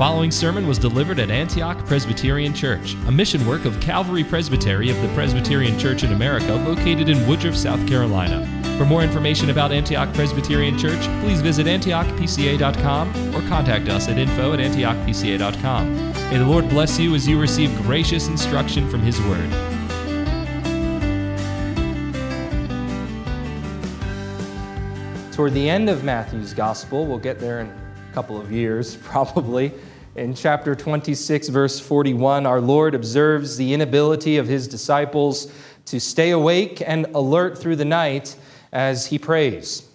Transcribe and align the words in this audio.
following 0.00 0.30
sermon 0.30 0.66
was 0.66 0.78
delivered 0.78 1.18
at 1.18 1.30
Antioch 1.30 1.76
Presbyterian 1.84 2.54
Church, 2.54 2.94
a 3.06 3.12
mission 3.12 3.46
work 3.46 3.66
of 3.66 3.78
Calvary 3.80 4.24
Presbytery 4.24 4.88
of 4.88 4.98
the 5.02 5.08
Presbyterian 5.08 5.78
Church 5.78 6.04
in 6.04 6.12
America 6.14 6.54
located 6.54 7.10
in 7.10 7.28
Woodruff, 7.28 7.54
South 7.54 7.86
Carolina. 7.86 8.46
For 8.78 8.86
more 8.86 9.02
information 9.02 9.50
about 9.50 9.72
Antioch 9.72 10.10
Presbyterian 10.14 10.78
Church, 10.78 11.02
please 11.20 11.42
visit 11.42 11.66
antiochpca.com 11.66 13.36
or 13.36 13.46
contact 13.46 13.90
us 13.90 14.08
at 14.08 14.16
info 14.16 14.54
at 14.54 14.58
antiochpca.com. 14.60 16.12
May 16.30 16.38
the 16.38 16.46
Lord 16.46 16.70
bless 16.70 16.98
you 16.98 17.14
as 17.14 17.28
you 17.28 17.38
receive 17.38 17.70
gracious 17.82 18.26
instruction 18.26 18.88
from 18.88 19.02
His 19.02 19.20
Word. 19.20 19.50
Toward 25.34 25.52
the 25.52 25.68
end 25.68 25.90
of 25.90 26.04
Matthew's 26.04 26.54
Gospel, 26.54 27.06
we'll 27.06 27.18
get 27.18 27.38
there 27.38 27.60
in 27.60 27.66
a 27.66 28.14
couple 28.14 28.40
of 28.40 28.50
years 28.50 28.96
probably. 29.02 29.74
In 30.16 30.34
chapter 30.34 30.74
26, 30.74 31.48
verse 31.50 31.78
41, 31.78 32.44
our 32.44 32.60
Lord 32.60 32.96
observes 32.96 33.56
the 33.56 33.72
inability 33.72 34.38
of 34.38 34.48
his 34.48 34.66
disciples 34.66 35.52
to 35.84 36.00
stay 36.00 36.30
awake 36.30 36.82
and 36.84 37.06
alert 37.14 37.56
through 37.56 37.76
the 37.76 37.84
night 37.84 38.34
as 38.72 39.06
he 39.06 39.20
prays. 39.20 39.88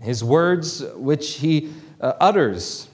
His 0.00 0.22
words, 0.22 0.84
which 0.94 1.38
he 1.38 1.72
uh, 2.00 2.12
utters 2.20 2.88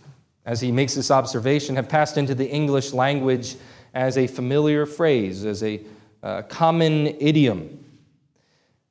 as 0.46 0.62
he 0.62 0.72
makes 0.72 0.94
this 0.94 1.10
observation, 1.10 1.76
have 1.76 1.90
passed 1.90 2.16
into 2.16 2.34
the 2.34 2.48
English 2.48 2.94
language 2.94 3.56
as 3.92 4.16
a 4.16 4.26
familiar 4.26 4.86
phrase, 4.86 5.44
as 5.44 5.62
a 5.62 5.82
uh, 6.22 6.42
common 6.42 7.08
idiom. 7.20 7.84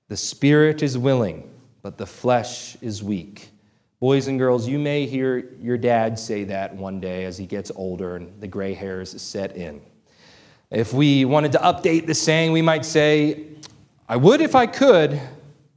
The 0.08 0.18
spirit 0.18 0.84
is 0.84 1.00
willing, 1.00 1.50
but 1.82 1.98
the 1.98 2.06
flesh 2.06 2.78
is 2.82 3.02
weak. 3.02 3.51
Boys 4.02 4.28
and 4.28 4.40
girls, 4.40 4.68
you 4.68 4.80
may 4.80 5.06
hear 5.06 5.54
your 5.60 5.78
dad 5.78 6.18
say 6.18 6.44
that 6.46 6.76
one 6.76 7.00
day 7.00 7.24
as 7.26 7.38
he 7.38 7.46
gets 7.46 7.72
older 7.76 8.16
and 8.16 8.42
the 8.42 8.48
gray 8.48 8.74
hairs 8.74 9.22
set 9.22 9.56
in. 9.56 9.80
If 10.72 10.92
we 10.92 11.24
wanted 11.24 11.52
to 11.52 11.60
update 11.60 12.08
the 12.08 12.16
saying, 12.16 12.52
we 12.52 12.64
might 12.64 12.84
say, 12.84 13.46
I 14.10 14.16
would 14.16 14.42
if 14.42 14.56
I 14.56 14.66
could, 14.66 15.22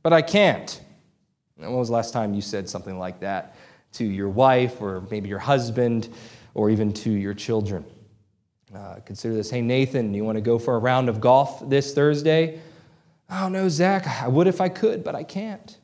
but 0.02 0.14
I 0.14 0.22
can't. 0.22 0.80
When 1.56 1.70
was 1.74 1.88
the 1.88 1.92
last 1.92 2.14
time 2.14 2.32
you 2.32 2.40
said 2.40 2.66
something 2.66 2.98
like 2.98 3.20
that 3.20 3.56
to 3.92 4.04
your 4.06 4.30
wife 4.30 4.80
or 4.80 5.02
maybe 5.10 5.28
your 5.28 5.38
husband 5.38 6.08
or 6.54 6.70
even 6.70 6.94
to 6.94 7.10
your 7.10 7.34
children? 7.34 7.84
Uh, 8.74 9.00
consider 9.04 9.34
this 9.34 9.50
hey, 9.50 9.60
Nathan, 9.60 10.14
you 10.14 10.24
want 10.24 10.36
to 10.36 10.42
go 10.42 10.58
for 10.58 10.76
a 10.76 10.78
round 10.78 11.10
of 11.10 11.20
golf 11.20 11.68
this 11.68 11.92
Thursday? 11.92 12.58
Oh, 13.28 13.50
no, 13.50 13.68
Zach, 13.68 14.06
I 14.06 14.28
would 14.28 14.46
if 14.46 14.62
I 14.62 14.70
could, 14.70 15.04
but 15.04 15.14
I 15.14 15.24
can't. 15.24 15.76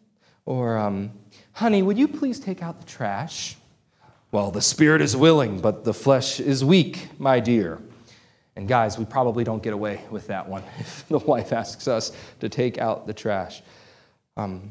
Or, 0.47 0.79
um, 0.79 1.13
Honey, 1.61 1.83
would 1.83 1.99
you 1.99 2.09
please 2.09 2.41
take 2.41 2.63
out 2.63 2.81
the 2.81 2.87
trash? 2.87 3.55
Well, 4.33 4.51
the 4.51 4.63
spirit 4.63 5.03
is 5.03 5.15
willing, 5.15 5.61
but 5.61 5.85
the 5.85 5.93
flesh 5.93 6.41
is 6.41 6.65
weak, 6.65 7.11
my 7.19 7.39
dear. 7.39 7.83
And 8.57 8.67
guys, 8.67 8.97
we 8.97 9.05
probably 9.05 9.45
don't 9.45 9.63
get 9.63 9.75
away 9.75 10.03
with 10.11 10.29
that 10.29 10.49
one 10.49 10.63
if 10.79 11.07
the 11.09 11.19
wife 11.19 11.53
asks 11.53 11.87
us 11.87 12.13
to 12.41 12.49
take 12.49 12.79
out 12.79 13.07
the 13.07 13.13
trash. 13.13 13.61
Um, 14.39 14.71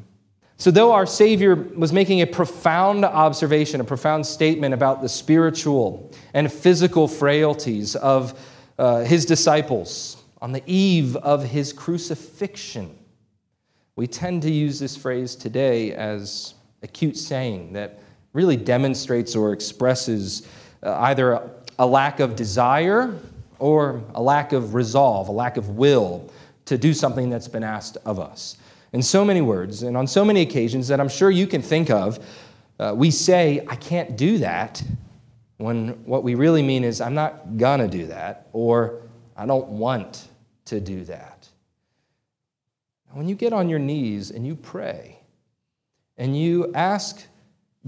so, 0.56 0.72
though 0.72 0.90
our 0.90 1.06
Savior 1.06 1.54
was 1.54 1.92
making 1.92 2.22
a 2.22 2.26
profound 2.26 3.04
observation, 3.04 3.80
a 3.80 3.84
profound 3.84 4.26
statement 4.26 4.74
about 4.74 5.00
the 5.00 5.08
spiritual 5.08 6.10
and 6.34 6.52
physical 6.52 7.06
frailties 7.06 7.94
of 7.94 8.36
uh, 8.80 9.04
his 9.04 9.24
disciples 9.26 10.20
on 10.42 10.50
the 10.50 10.64
eve 10.66 11.14
of 11.14 11.44
his 11.44 11.72
crucifixion, 11.72 12.98
we 13.94 14.08
tend 14.08 14.42
to 14.42 14.50
use 14.50 14.80
this 14.80 14.96
phrase 14.96 15.36
today 15.36 15.92
as 15.92 16.54
a 16.82 16.88
cute 16.88 17.16
saying 17.16 17.72
that 17.72 18.00
really 18.32 18.56
demonstrates 18.56 19.36
or 19.36 19.52
expresses 19.52 20.48
uh, 20.82 20.92
either 21.00 21.50
a 21.78 21.86
lack 21.86 22.20
of 22.20 22.36
desire 22.36 23.14
or 23.58 24.02
a 24.14 24.22
lack 24.22 24.52
of 24.52 24.74
resolve, 24.74 25.28
a 25.28 25.32
lack 25.32 25.56
of 25.56 25.70
will 25.70 26.30
to 26.64 26.78
do 26.78 26.94
something 26.94 27.28
that's 27.28 27.48
been 27.48 27.64
asked 27.64 27.96
of 28.04 28.18
us. 28.18 28.56
In 28.92 29.02
so 29.02 29.24
many 29.24 29.40
words 29.40 29.82
and 29.82 29.96
on 29.96 30.06
so 30.06 30.24
many 30.24 30.40
occasions 30.40 30.88
that 30.88 31.00
I'm 31.00 31.08
sure 31.08 31.30
you 31.30 31.46
can 31.46 31.62
think 31.62 31.90
of, 31.90 32.18
uh, 32.78 32.94
we 32.96 33.10
say, 33.10 33.64
I 33.68 33.76
can't 33.76 34.16
do 34.16 34.38
that, 34.38 34.82
when 35.58 35.88
what 36.06 36.24
we 36.24 36.34
really 36.34 36.62
mean 36.62 36.84
is, 36.84 37.00
I'm 37.02 37.14
not 37.14 37.58
gonna 37.58 37.86
do 37.86 38.06
that, 38.06 38.48
or 38.54 39.02
I 39.36 39.44
don't 39.44 39.68
want 39.68 40.28
to 40.66 40.80
do 40.80 41.04
that. 41.04 41.48
When 43.12 43.28
you 43.28 43.34
get 43.34 43.52
on 43.52 43.68
your 43.68 43.78
knees 43.78 44.30
and 44.30 44.46
you 44.46 44.54
pray, 44.54 45.19
and 46.20 46.38
you 46.38 46.70
ask 46.74 47.26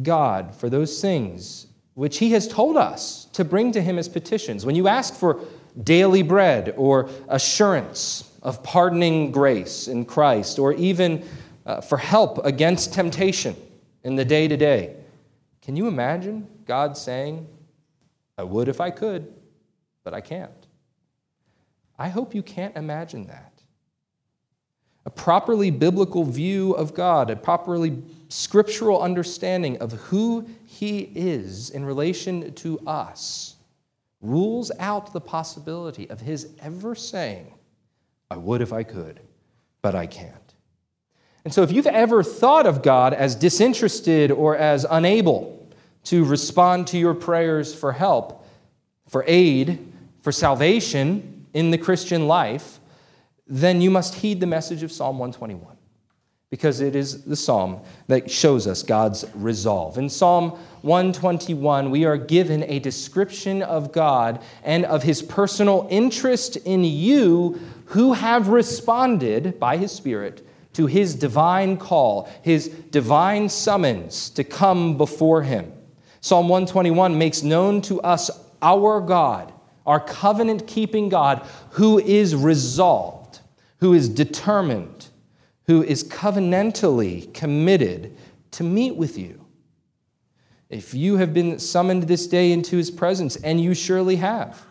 God 0.03 0.57
for 0.57 0.71
those 0.71 1.03
things 1.03 1.67
which 1.93 2.17
He 2.17 2.33
has 2.33 2.49
told 2.49 2.79
us 2.79 3.27
to 3.35 3.45
bring 3.45 3.73
to 3.73 3.83
Him 3.83 3.99
as 3.99 4.09
petitions, 4.09 4.65
when 4.65 4.75
you 4.75 4.89
ask 4.89 5.15
for 5.15 5.41
daily 5.85 6.23
bread 6.23 6.73
or 6.79 7.11
assurance 7.29 8.33
of 8.43 8.63
pardoning 8.63 9.31
grace 9.31 9.87
in 9.87 10.07
Christ, 10.07 10.59
or 10.59 10.73
even 10.73 11.23
uh, 11.67 11.83
for 11.83 11.99
help 11.99 12.45
against 12.45 12.95
temptation 12.95 13.55
in 14.03 14.17
the 14.17 14.25
day 14.25 14.49
to 14.49 14.57
day, 14.57 14.97
can 15.61 15.77
you 15.77 15.87
imagine 15.87 16.49
God 16.65 16.97
saying, 16.97 17.47
I 18.39 18.45
would 18.45 18.69
if 18.69 18.81
I 18.81 18.91
could, 18.91 19.31
but 20.05 20.15
I 20.15 20.23
can't? 20.23 20.51
I 21.99 22.09
hope 22.09 22.35
you 22.35 22.43
can't 22.43 22.75
imagine 22.77 23.27
that. 23.27 23.52
A 25.05 25.11
properly 25.11 25.71
biblical 25.71 26.25
view 26.25 26.73
of 26.73 26.95
God, 26.95 27.31
a 27.31 27.37
properly 27.37 28.03
scriptural 28.29 29.03
understanding 29.03 29.79
of 29.79 29.93
who 29.93 30.47
He 30.65 31.11
is 31.15 31.71
in 31.71 31.85
relation 31.85 32.55
to 32.55 32.79
us, 32.87 33.57
rules 34.21 34.71
out 34.79 35.13
the 35.13 35.21
possibility 35.21 36.09
of 36.09 36.21
His 36.21 36.49
ever 36.61 36.95
saying, 36.95 37.53
I 38.31 38.37
would 38.37 38.63
if 38.63 38.73
I 38.73 38.85
could, 38.85 39.21
but 39.83 39.95
I 39.95 40.07
can't. 40.07 40.37
And 41.45 41.53
so, 41.53 41.63
if 41.63 41.73
you've 41.73 41.87
ever 41.89 42.23
thought 42.23 42.67
of 42.67 42.83
God 42.83 43.13
as 43.13 43.35
disinterested 43.35 44.31
or 44.31 44.57
as 44.57 44.87
unable 44.89 45.69
to 46.05 46.25
respond 46.25 46.87
to 46.89 46.99
your 46.99 47.15
prayers 47.15 47.75
for 47.75 47.93
help, 47.93 48.47
for 49.09 49.25
aid, 49.27 49.93
for 50.21 50.31
salvation 50.31 51.47
in 51.53 51.71
the 51.71 51.79
Christian 51.79 52.29
life, 52.29 52.79
then 53.53 53.83
you 53.83 53.91
must 53.91 54.15
heed 54.15 54.41
the 54.41 54.47
message 54.47 54.83
of 54.83 54.91
Psalm 54.91 55.19
121 55.19 55.77
because 56.49 56.81
it 56.81 56.97
is 56.97 57.25
the 57.25 57.37
psalm 57.37 57.81
that 58.07 58.31
shows 58.31 58.67
us 58.67 58.83
God's 58.83 59.27
resolve. 59.35 59.99
In 59.99 60.09
Psalm 60.09 60.53
121, 60.81 61.91
we 61.91 62.07
are 62.07 62.17
given 62.17 62.63
a 62.63 62.79
description 62.79 63.63
of 63.63 63.93
God 63.93 64.43
and 64.65 64.87
of 64.87 65.03
his 65.03 65.21
personal 65.21 65.87
interest 65.91 66.57
in 66.57 66.83
you 66.83 67.61
who 67.87 68.15
have 68.15 68.49
responded 68.49 69.61
by 69.61 69.77
his 69.77 69.93
Spirit 69.93 70.47
to 70.73 70.87
his 70.87 71.15
divine 71.15 71.77
call, 71.77 72.31
his 72.41 72.69
divine 72.69 73.51
summons 73.51 74.31
to 74.31 74.45
come 74.45 74.97
before 74.97 75.43
him. 75.43 75.71
Psalm 76.23 76.49
121 76.49 77.19
makes 77.19 77.43
known 77.43 77.83
to 77.83 78.01
us 78.01 78.31
our 78.63 79.03
God, 79.03 79.53
our 79.85 80.01
covenant 80.01 80.67
keeping 80.67 81.11
God, 81.11 81.47
who 81.73 81.99
is 81.99 82.35
resolved 82.35 83.22
who 83.83 83.95
is 83.95 84.09
determined, 84.09 85.09
who 85.67 85.83
is 85.83 86.05
covenantally 86.05 87.35
committed 87.35 88.17
to 88.53 88.63
meet 88.63 88.95
with 88.95 89.19
you. 89.19 89.45
If 90.71 90.95
you 90.95 91.17
have 91.17 91.35
been 91.35 91.59
summoned 91.59 92.05
this 92.05 92.29
day 92.29 92.53
into 92.53 92.77
his 92.77 92.93
presence, 92.93 93.35
and 93.35 93.61
you 93.61 93.75
surely 93.75 94.15
have, 94.17 94.65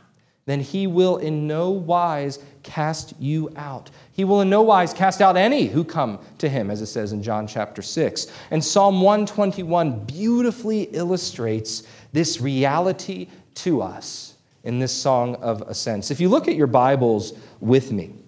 then 0.45 0.61
he 0.61 0.87
will 0.87 1.17
in 1.17 1.45
no 1.45 1.71
wise 1.71 2.39
cast 2.63 3.13
you 3.19 3.51
out. 3.57 3.91
He 4.13 4.23
will 4.23 4.39
in 4.39 4.49
no 4.49 4.61
wise 4.61 4.93
cast 4.93 5.21
out 5.21 5.35
any 5.35 5.65
who 5.65 5.83
come 5.83 6.17
to 6.37 6.47
him, 6.47 6.71
as 6.71 6.81
it 6.81 6.85
says 6.85 7.11
in 7.11 7.21
John 7.21 7.47
chapter 7.47 7.81
6. 7.81 8.27
And 8.49 8.63
Psalm 8.63 9.01
121 9.01 10.05
beautifully 10.05 10.83
illustrates 10.83 11.83
this 12.13 12.39
reality 12.39 13.27
to 13.55 13.81
us 13.81 14.35
in 14.63 14.79
this 14.79 14.93
song 14.93 15.35
of 15.35 15.63
ascents. 15.63 16.11
If 16.11 16.21
you 16.21 16.29
look 16.29 16.47
at 16.47 16.55
your 16.55 16.67
Bibles 16.67 17.33
with 17.59 17.91
me, 17.91 18.20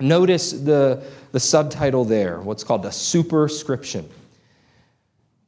Notice 0.00 0.52
the, 0.52 1.02
the 1.32 1.40
subtitle 1.40 2.04
there, 2.04 2.40
what's 2.40 2.62
called 2.64 2.86
a 2.86 2.92
superscription. 2.92 4.08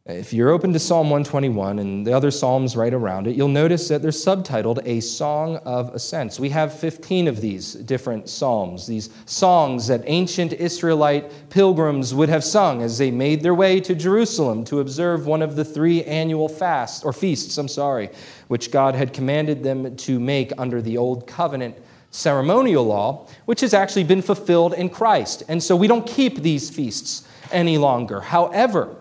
If 0.07 0.33
you're 0.33 0.51
open 0.51 0.73
to 0.73 0.79
Psalm 0.79 1.09
121 1.11 1.79
and 1.79 2.05
the 2.05 2.13
other 2.13 2.33
Psalms 2.33 2.75
right 2.75 2.93
around 2.93 3.29
it, 3.29 3.37
you'll 3.37 3.49
notice 3.49 3.87
that 3.89 4.03
they're 4.03 4.11
subtitled 4.11 4.81
A 4.85 4.99
Song 5.01 5.59
of 5.59 5.95
Ascents. 5.95 6.41
We 6.41 6.49
have 6.49 6.77
15 6.77 7.29
of 7.29 7.41
these 7.41 7.75
different 7.75 8.29
Psalms, 8.29 8.89
these 8.89 9.11
songs 9.27 9.87
that 9.87 10.03
ancient 10.07 10.53
Israelite 10.55 11.51
pilgrims 11.51 12.13
would 12.13 12.29
have 12.29 12.43
sung 12.43 12.83
as 12.83 12.99
they 12.99 13.13
made 13.13 13.43
their 13.43 13.55
way 13.55 13.79
to 13.81 13.95
Jerusalem 13.95 14.65
to 14.65 14.81
observe 14.81 15.27
one 15.27 15.43
of 15.43 15.55
the 15.55 15.65
three 15.65 16.03
annual 16.05 16.49
fasts, 16.49 17.05
or 17.05 17.13
feasts, 17.13 17.57
I'm 17.57 17.69
sorry, 17.69 18.11
which 18.49 18.73
God 18.73 18.97
had 18.97 19.13
commanded 19.13 19.63
them 19.63 19.97
to 19.97 20.19
make 20.19 20.51
under 20.59 20.83
the 20.83 20.97
Old 20.97 21.27
Covenant 21.27 21.77
ceremonial 22.11 22.85
law, 22.85 23.27
which 23.45 23.61
has 23.61 23.73
actually 23.73 24.05
been 24.05 24.23
fulfilled 24.23 24.75
in 24.75 24.89
Christ. 24.89 25.43
And 25.49 25.63
so 25.63 25.77
we 25.77 25.87
don't 25.87 26.07
keep 26.07 26.43
these 26.43 26.71
feasts 26.71 27.27
any 27.53 27.79
longer. 27.79 28.21
However, 28.21 28.97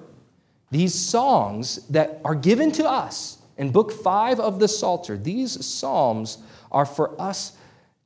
these 0.72 0.94
songs 0.94 1.88
that 1.88 2.22
are 2.24 2.36
given 2.36 2.72
to 2.74 2.88
us 2.88 3.40
In 3.60 3.72
book 3.72 3.92
five 3.92 4.40
of 4.40 4.60
the 4.60 4.70
Psalter, 4.70 5.18
these 5.18 5.64
Psalms 5.66 6.38
are 6.72 6.86
for 6.86 7.22
us 7.22 7.58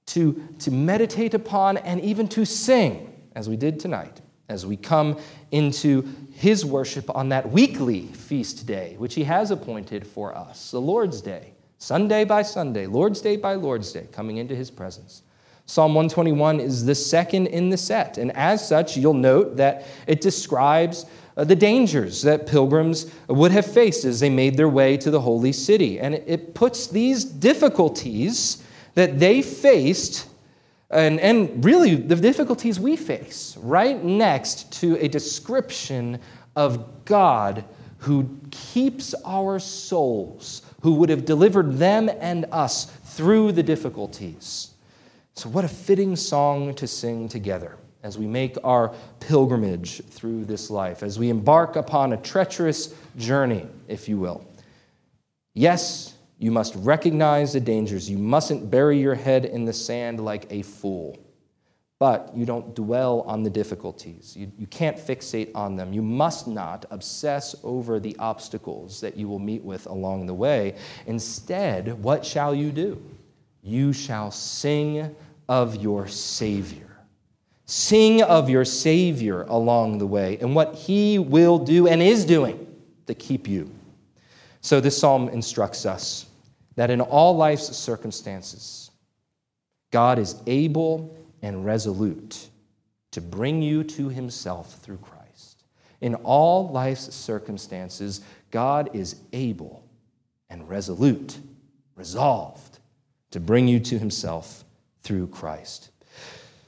to, 0.08 0.44
to 0.60 0.72
meditate 0.72 1.36
upon 1.36 1.78
and 1.78 2.02
even 2.02 2.28
to 2.30 2.44
sing, 2.44 3.14
as 3.36 3.48
we 3.48 3.56
did 3.56 3.80
tonight, 3.80 4.20
as 4.50 4.66
we 4.66 4.76
come 4.76 5.20
into 5.52 6.12
his 6.34 6.66
worship 6.66 7.16
on 7.16 7.30
that 7.30 7.52
weekly 7.52 8.08
feast 8.08 8.66
day, 8.66 8.96
which 8.98 9.14
he 9.14 9.26
has 9.26 9.52
appointed 9.52 10.08
for 10.08 10.36
us, 10.36 10.72
the 10.72 10.82
Lord's 10.82 11.22
Day, 11.22 11.54
Sunday 11.84 12.24
by 12.24 12.44
Sunday, 12.44 12.88
Lord's 12.88 13.20
Day 13.20 13.36
by 13.36 13.56
Lord's 13.56 13.92
Day, 13.92 14.08
coming 14.14 14.38
into 14.38 14.56
his 14.56 14.72
presence. 14.72 15.24
Psalm 15.66 15.94
121 15.94 16.62
is 16.62 16.86
the 16.86 16.96
second 16.96 17.48
in 17.48 17.70
the 17.70 17.76
set, 17.76 18.18
and 18.18 18.32
as 18.38 18.66
such, 18.66 18.96
you'll 18.96 19.14
note 19.14 19.58
that 19.58 19.84
it 20.08 20.22
describes 20.22 21.06
uh, 21.36 21.44
the 21.44 21.58
dangers 21.58 22.22
that 22.22 22.48
pilgrims 22.48 23.14
would 23.28 23.52
have 23.52 23.66
faced 23.66 24.06
as 24.06 24.22
they 24.22 24.30
made 24.30 24.56
their 24.56 24.70
way 24.70 24.96
to 24.96 25.12
the 25.12 25.20
holy 25.20 25.52
city. 25.52 26.00
And 26.00 26.16
it 26.16 26.56
puts 26.56 26.88
these 26.88 27.26
difficulties 27.26 28.64
that 28.94 29.20
they 29.20 29.42
faced, 29.42 30.30
and, 30.90 31.20
and 31.20 31.66
really 31.66 31.96
the 31.96 32.16
difficulties 32.16 32.80
we 32.80 32.96
face, 32.96 33.58
right 33.58 34.02
next 34.02 34.72
to 34.80 34.96
a 35.04 35.10
description 35.10 36.22
of 36.56 37.04
God 37.04 37.66
who 37.98 38.30
keeps 38.52 39.14
our 39.26 39.60
souls, 39.60 40.62
who 40.84 40.96
would 40.96 41.10
have 41.10 41.26
delivered 41.26 41.78
them 41.78 42.10
and 42.20 42.46
us 42.52 42.86
through 43.06 43.54
the 43.54 43.64
difficulties. 43.64 44.72
So, 45.34 45.50
what 45.50 45.66
a 45.66 45.70
fitting 45.70 46.16
song 46.16 46.76
to 46.76 46.88
sing 46.88 47.28
together 47.30 47.78
as 48.04 48.18
we 48.18 48.28
make 48.28 48.58
our 48.66 48.94
pilgrimage 49.22 50.04
through 50.06 50.44
this 50.44 50.70
life, 50.70 51.02
as 51.02 51.18
we 51.18 51.30
embark 51.30 51.78
upon 51.78 52.12
a 52.12 52.18
treacherous 52.18 52.94
journey, 53.18 53.66
if 53.88 54.10
you 54.10 54.18
will. 54.18 54.46
Yes, 55.54 56.16
you 56.38 56.52
must 56.52 56.76
recognize 56.76 57.54
the 57.54 57.62
dangers. 57.62 58.10
You 58.10 58.18
mustn't 58.18 58.70
bury 58.70 59.00
your 59.00 59.16
head 59.16 59.46
in 59.46 59.64
the 59.64 59.74
sand 59.74 60.20
like 60.20 60.52
a 60.52 60.64
fool. 60.64 61.18
But 62.04 62.36
you 62.36 62.46
don't 62.46 62.76
dwell 62.76 63.22
on 63.22 63.44
the 63.44 63.50
difficulties. 63.50 64.36
You, 64.36 64.52
you 64.58 64.68
can't 64.68 64.98
fixate 64.98 65.52
on 65.56 65.78
them. 65.78 65.94
You 65.94 66.02
must 66.02 66.50
not 66.50 66.84
obsess 66.92 67.56
over 67.64 67.98
the 67.98 68.14
obstacles 68.20 69.00
that 69.00 69.16
you 69.16 69.30
will 69.30 69.40
meet 69.40 69.64
with 69.64 69.86
along 69.86 70.26
the 70.26 70.34
way. 70.34 70.76
Instead, 71.06 72.04
what 72.04 72.26
shall 72.26 72.54
you 72.54 72.74
do? 72.74 73.02
You 73.62 73.94
shall 73.94 74.32
sing 74.32 75.16
of 75.48 75.78
your 75.78 76.06
Savior. 76.10 76.90
Sing 77.68 78.22
of 78.22 78.50
your 78.50 78.66
Savior 78.66 79.44
along 79.44 80.00
the 80.00 80.08
way 80.08 80.38
and 80.42 80.54
what 80.54 80.76
He 80.76 81.20
will 81.20 81.58
do 81.58 81.88
and 81.88 82.02
is 82.02 82.26
doing 82.26 82.68
to 83.08 83.14
keep 83.14 83.48
you. 83.48 83.72
So, 84.60 84.82
this 84.82 84.98
psalm 84.98 85.30
instructs 85.30 85.86
us 85.86 86.26
that 86.76 86.90
in 86.90 87.00
all 87.00 87.38
life's 87.38 87.74
circumstances, 87.78 88.92
God 89.90 90.20
is 90.20 90.36
able 90.48 91.23
and 91.44 91.64
resolute 91.64 92.50
to 93.12 93.22
bring 93.22 93.62
you 93.62 93.84
to 93.84 94.10
Himself 94.10 94.80
through 94.80 94.98
Christ. 94.98 95.66
In 96.02 96.16
all 96.16 96.70
life's 96.70 97.14
circumstances, 97.14 98.22
God 98.50 98.90
is 98.94 99.18
able 99.34 99.86
and 100.50 100.68
resolute, 100.68 101.38
resolved 101.96 102.80
to 103.30 103.40
bring 103.40 103.68
you 103.68 103.80
to 103.82 104.00
Himself 104.00 104.64
through 105.04 105.28
Christ. 105.28 105.92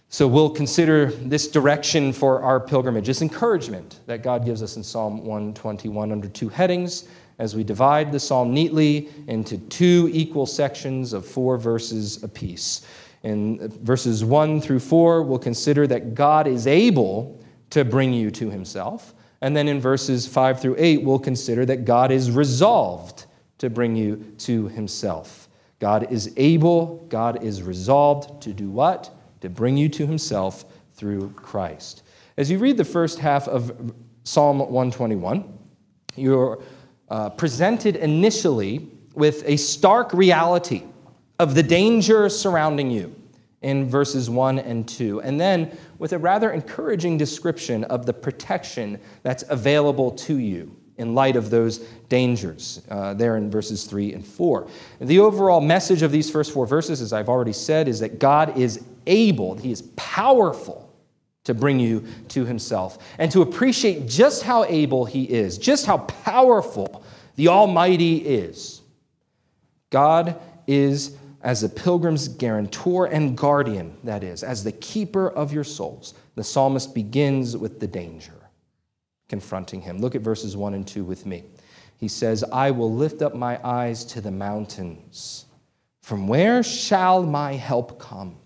So 0.09 0.27
we'll 0.27 0.51
consider 0.51 1.07
this 1.07 1.47
direction 1.47 2.13
for 2.13 2.41
our 2.41 2.59
pilgrimage, 2.59 3.07
this 3.07 3.21
encouragement 3.21 3.99
that 4.05 4.23
God 4.23 4.45
gives 4.45 4.61
us 4.61 4.77
in 4.77 4.83
Psalm 4.83 5.25
121 5.25 6.11
under 6.11 6.27
two 6.29 6.47
headings 6.47 7.07
as 7.37 7.55
we 7.55 7.63
divide 7.63 8.11
the 8.11 8.19
psalm 8.19 8.53
neatly 8.53 9.09
into 9.27 9.57
two 9.57 10.09
equal 10.13 10.45
sections 10.45 11.11
of 11.11 11.25
four 11.25 11.57
verses 11.57 12.23
apiece. 12.23 12.85
In 13.25 13.67
verses 13.83 14.23
1 14.23 14.61
through 14.61 14.79
4, 14.79 15.23
we'll 15.23 15.39
consider 15.39 15.87
that 15.87 16.15
God 16.15 16.47
is 16.47 16.67
able 16.67 17.43
to 17.71 17.83
bring 17.83 18.13
you 18.13 18.31
to 18.31 18.49
himself. 18.49 19.13
And 19.41 19.57
then 19.57 19.67
in 19.67 19.81
verses 19.81 20.27
5 20.27 20.61
through 20.61 20.75
8, 20.77 21.03
we'll 21.03 21.19
consider 21.19 21.65
that 21.65 21.85
God 21.85 22.11
is 22.11 22.31
resolved 22.31 23.25
to 23.57 23.69
bring 23.69 23.95
you 23.95 24.17
to 24.39 24.67
himself. 24.69 25.49
God 25.79 26.11
is 26.11 26.31
able, 26.37 27.05
God 27.09 27.43
is 27.43 27.61
resolved 27.61 28.41
to 28.43 28.53
do 28.53 28.69
what? 28.69 29.11
to 29.45 29.49
bring 29.49 29.77
you 29.77 29.87
to 29.87 30.07
himself 30.07 30.65
through 30.93 31.29
Christ. 31.35 32.01
As 32.37 32.49
you 32.49 32.57
read 32.57 32.77
the 32.77 32.83
first 32.83 33.19
half 33.19 33.47
of 33.47 33.93
Psalm 34.23 34.57
121, 34.57 35.57
you're 36.15 36.63
uh, 37.09 37.29
presented 37.29 37.95
initially 37.95 38.89
with 39.13 39.43
a 39.45 39.55
stark 39.57 40.11
reality 40.13 40.83
of 41.39 41.55
the 41.55 41.63
danger 41.63 42.29
surrounding 42.29 42.89
you 42.89 43.15
in 43.61 43.89
verses 43.89 44.29
1 44.29 44.59
and 44.59 44.87
2, 44.87 45.21
and 45.21 45.39
then 45.39 45.75
with 45.97 46.13
a 46.13 46.19
rather 46.19 46.51
encouraging 46.51 47.17
description 47.17 47.83
of 47.85 48.05
the 48.05 48.13
protection 48.13 48.99
that's 49.23 49.43
available 49.49 50.11
to 50.11 50.37
you 50.37 50.75
in 50.97 51.13
light 51.13 51.35
of 51.35 51.49
those 51.49 51.79
dangers 52.07 52.81
uh, 52.89 53.13
there 53.13 53.37
in 53.37 53.49
verses 53.49 53.85
3 53.85 54.13
and 54.13 54.25
4. 54.25 54.67
The 55.01 55.19
overall 55.19 55.61
message 55.61 56.03
of 56.03 56.11
these 56.11 56.29
first 56.29 56.53
four 56.53 56.65
verses, 56.65 57.01
as 57.01 57.11
I've 57.11 57.27
already 57.27 57.53
said, 57.53 57.87
is 57.87 57.99
that 57.99 58.19
God 58.19 58.57
is 58.57 58.83
able, 59.07 59.55
He 59.55 59.71
is 59.71 59.81
powerful 59.95 60.93
to 61.43 61.53
bring 61.53 61.79
you 61.79 62.05
to 62.29 62.45
Himself, 62.45 62.97
and 63.19 63.31
to 63.31 63.41
appreciate 63.41 64.07
just 64.07 64.43
how 64.43 64.63
able 64.65 65.05
He 65.05 65.23
is, 65.23 65.57
just 65.57 65.85
how 65.85 65.97
powerful 65.97 67.03
the 67.35 67.49
Almighty 67.49 68.17
is. 68.17 68.81
God 69.89 70.39
is 70.67 71.17
as 71.45 71.61
the 71.61 71.69
pilgrim's 71.69 72.27
guarantor 72.27 73.05
and 73.05 73.37
guardian, 73.37 73.95
that 74.03 74.23
is, 74.23 74.43
as 74.43 74.63
the 74.63 74.71
keeper 74.71 75.29
of 75.29 75.53
your 75.53 75.63
souls. 75.63 76.15
The 76.33 76.43
psalmist 76.43 76.93
begins 76.95 77.55
with 77.55 77.79
the 77.79 77.87
danger 77.87 78.33
confronting 79.27 79.81
him. 79.81 79.99
Look 79.99 80.15
at 80.15 80.21
verses 80.21 80.57
1 80.57 80.73
and 80.73 80.87
2 80.87 81.03
with 81.03 81.25
me. 81.25 81.45
He 81.97 82.07
says, 82.07 82.43
I 82.43 82.71
will 82.71 82.93
lift 82.93 83.21
up 83.21 83.35
my 83.35 83.59
eyes 83.63 84.05
to 84.05 84.21
the 84.21 84.31
mountains. 84.31 85.45
From 86.01 86.27
where 86.27 86.61
shall 86.63 87.23
my 87.23 87.53
help 87.53 87.99
come? 87.99 88.37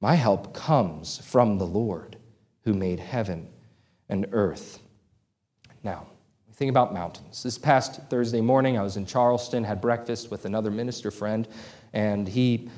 My 0.00 0.14
help 0.14 0.54
comes 0.54 1.18
from 1.18 1.58
the 1.58 1.66
Lord 1.66 2.16
who 2.64 2.72
made 2.74 3.00
heaven 3.00 3.48
and 4.08 4.26
earth. 4.32 4.78
Now, 5.82 6.06
think 6.54 6.70
about 6.70 6.92
mountains. 6.92 7.42
This 7.42 7.56
past 7.56 8.00
Thursday 8.10 8.40
morning, 8.40 8.76
I 8.76 8.82
was 8.82 8.96
in 8.96 9.06
Charleston, 9.06 9.62
had 9.62 9.80
breakfast 9.80 10.30
with 10.30 10.44
another 10.44 10.70
minister 10.70 11.10
friend, 11.10 11.46
and 11.92 12.28
he, 12.28 12.70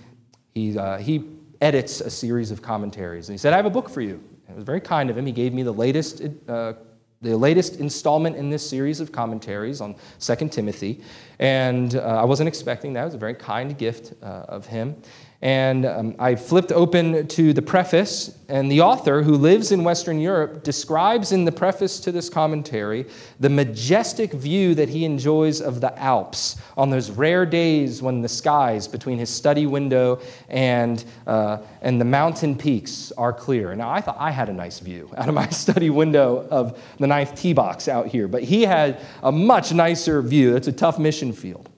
he, 0.54 0.78
uh, 0.78 0.98
he 0.98 1.24
edits 1.60 2.00
a 2.00 2.10
series 2.10 2.50
of 2.50 2.62
commentaries. 2.62 3.28
And 3.28 3.34
he 3.34 3.38
said, 3.38 3.52
I 3.52 3.56
have 3.56 3.66
a 3.66 3.70
book 3.70 3.88
for 3.88 4.00
you. 4.00 4.22
It 4.48 4.56
was 4.56 4.64
very 4.64 4.80
kind 4.80 5.10
of 5.10 5.16
him. 5.16 5.26
He 5.26 5.32
gave 5.32 5.54
me 5.54 5.62
the 5.62 5.72
latest 5.72 6.22
uh, 6.48 6.74
the 7.22 7.36
latest 7.36 7.76
installment 7.76 8.34
in 8.36 8.48
this 8.48 8.66
series 8.66 8.98
of 8.98 9.12
commentaries 9.12 9.82
on 9.82 9.94
2 10.20 10.48
Timothy. 10.48 11.02
And 11.38 11.96
uh, 11.96 12.00
I 12.00 12.24
wasn't 12.24 12.48
expecting 12.48 12.94
that. 12.94 13.02
It 13.02 13.06
was 13.06 13.14
a 13.14 13.18
very 13.18 13.34
kind 13.34 13.76
gift 13.76 14.14
uh, 14.22 14.46
of 14.48 14.64
him. 14.64 14.96
And 15.42 15.86
um, 15.86 16.16
I 16.18 16.34
flipped 16.34 16.70
open 16.70 17.26
to 17.28 17.54
the 17.54 17.62
preface, 17.62 18.36
and 18.50 18.70
the 18.70 18.82
author, 18.82 19.22
who 19.22 19.36
lives 19.36 19.72
in 19.72 19.84
Western 19.84 20.20
Europe, 20.20 20.62
describes 20.62 21.32
in 21.32 21.46
the 21.46 21.52
preface 21.52 21.98
to 22.00 22.12
this 22.12 22.28
commentary 22.28 23.06
the 23.38 23.48
majestic 23.48 24.32
view 24.34 24.74
that 24.74 24.90
he 24.90 25.06
enjoys 25.06 25.62
of 25.62 25.80
the 25.80 25.98
Alps 25.98 26.56
on 26.76 26.90
those 26.90 27.10
rare 27.10 27.46
days 27.46 28.02
when 28.02 28.20
the 28.20 28.28
skies 28.28 28.86
between 28.86 29.18
his 29.18 29.30
study 29.30 29.64
window 29.64 30.20
and, 30.50 31.04
uh, 31.26 31.56
and 31.80 31.98
the 31.98 32.04
mountain 32.04 32.54
peaks 32.54 33.10
are 33.16 33.32
clear. 33.32 33.74
Now, 33.74 33.88
I 33.88 34.02
thought 34.02 34.16
I 34.18 34.32
had 34.32 34.50
a 34.50 34.52
nice 34.52 34.78
view 34.78 35.08
out 35.16 35.26
of 35.26 35.34
my 35.34 35.48
study 35.48 35.88
window 35.88 36.46
of 36.50 36.78
the 36.98 37.06
ninth 37.06 37.34
tee 37.34 37.54
box 37.54 37.88
out 37.88 38.08
here, 38.08 38.28
but 38.28 38.42
he 38.42 38.64
had 38.64 39.00
a 39.22 39.32
much 39.32 39.72
nicer 39.72 40.20
view. 40.20 40.54
It's 40.54 40.68
a 40.68 40.72
tough 40.72 40.98
mission 40.98 41.32
field. 41.32 41.69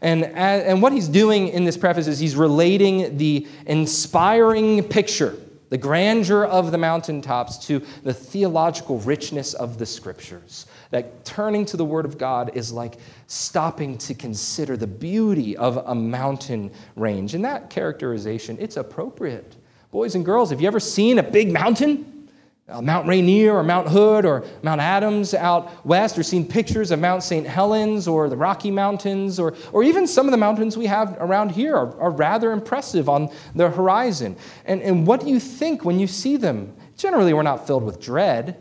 And, 0.00 0.24
and 0.24 0.82
what 0.82 0.92
he's 0.92 1.08
doing 1.08 1.48
in 1.48 1.64
this 1.64 1.76
preface 1.76 2.06
is 2.06 2.18
he's 2.18 2.36
relating 2.36 3.16
the 3.16 3.46
inspiring 3.66 4.82
picture, 4.84 5.36
the 5.68 5.78
grandeur 5.78 6.44
of 6.44 6.70
the 6.70 6.78
mountaintops, 6.78 7.58
to 7.66 7.82
the 8.02 8.14
theological 8.14 8.98
richness 9.00 9.54
of 9.54 9.78
the 9.78 9.86
scriptures. 9.86 10.66
That 10.90 11.24
turning 11.24 11.64
to 11.66 11.76
the 11.76 11.84
Word 11.84 12.04
of 12.04 12.18
God 12.18 12.52
is 12.54 12.72
like 12.72 12.98
stopping 13.26 13.98
to 13.98 14.14
consider 14.14 14.76
the 14.76 14.86
beauty 14.86 15.56
of 15.56 15.78
a 15.78 15.94
mountain 15.94 16.70
range. 16.94 17.34
And 17.34 17.44
that 17.44 17.70
characterization, 17.70 18.56
it's 18.60 18.76
appropriate. 18.76 19.56
Boys 19.90 20.14
and 20.14 20.24
girls, 20.24 20.50
have 20.50 20.60
you 20.60 20.68
ever 20.68 20.80
seen 20.80 21.18
a 21.18 21.22
big 21.22 21.52
mountain? 21.52 22.15
Uh, 22.68 22.82
Mount 22.82 23.06
Rainier 23.06 23.54
or 23.54 23.62
Mount 23.62 23.88
Hood 23.88 24.24
or 24.24 24.44
Mount 24.62 24.80
Adams 24.80 25.34
out 25.34 25.86
west, 25.86 26.18
or 26.18 26.22
seen 26.22 26.46
pictures 26.46 26.90
of 26.90 26.98
Mount 26.98 27.22
St. 27.22 27.46
Helens 27.46 28.08
or 28.08 28.28
the 28.28 28.36
Rocky 28.36 28.70
Mountains, 28.70 29.38
or, 29.38 29.54
or 29.72 29.84
even 29.84 30.06
some 30.06 30.26
of 30.26 30.32
the 30.32 30.36
mountains 30.36 30.76
we 30.76 30.86
have 30.86 31.16
around 31.20 31.50
here 31.52 31.76
are, 31.76 31.98
are 32.00 32.10
rather 32.10 32.52
impressive 32.52 33.08
on 33.08 33.30
the 33.54 33.70
horizon. 33.70 34.36
And, 34.64 34.82
and 34.82 35.06
what 35.06 35.20
do 35.20 35.28
you 35.28 35.38
think 35.38 35.84
when 35.84 36.00
you 36.00 36.06
see 36.06 36.36
them? 36.36 36.74
Generally, 36.96 37.34
we're 37.34 37.42
not 37.42 37.66
filled 37.66 37.84
with 37.84 38.00
dread, 38.00 38.56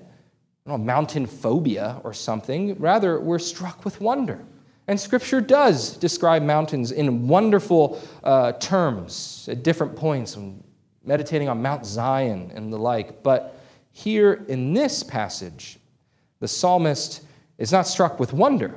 know, 0.68 0.78
mountain 0.78 1.26
phobia 1.26 2.00
or 2.04 2.14
something. 2.14 2.76
Rather, 2.80 3.20
we're 3.20 3.40
struck 3.40 3.86
with 3.86 4.02
wonder 4.02 4.44
And 4.88 5.00
Scripture 5.00 5.42
does 5.42 5.98
describe 5.98 6.44
mountains 6.44 6.92
in 6.92 7.28
wonderful 7.28 8.02
uh, 8.24 8.54
terms 8.54 9.48
at 9.52 9.64
different 9.64 9.96
points, 9.96 10.36
when 10.36 10.64
meditating 11.04 11.50
on 11.50 11.62
Mount 11.62 11.86
Zion 11.86 12.52
and 12.54 12.72
the 12.72 12.78
like. 12.78 13.24
But 13.24 13.55
here 13.98 14.44
in 14.50 14.74
this 14.74 15.04
passage, 15.04 15.80
the 16.42 16.50
psalmist 16.50 17.22
is 17.58 17.72
not 17.72 17.88
struck 17.88 18.20
with 18.20 18.34
wonder. 18.34 18.76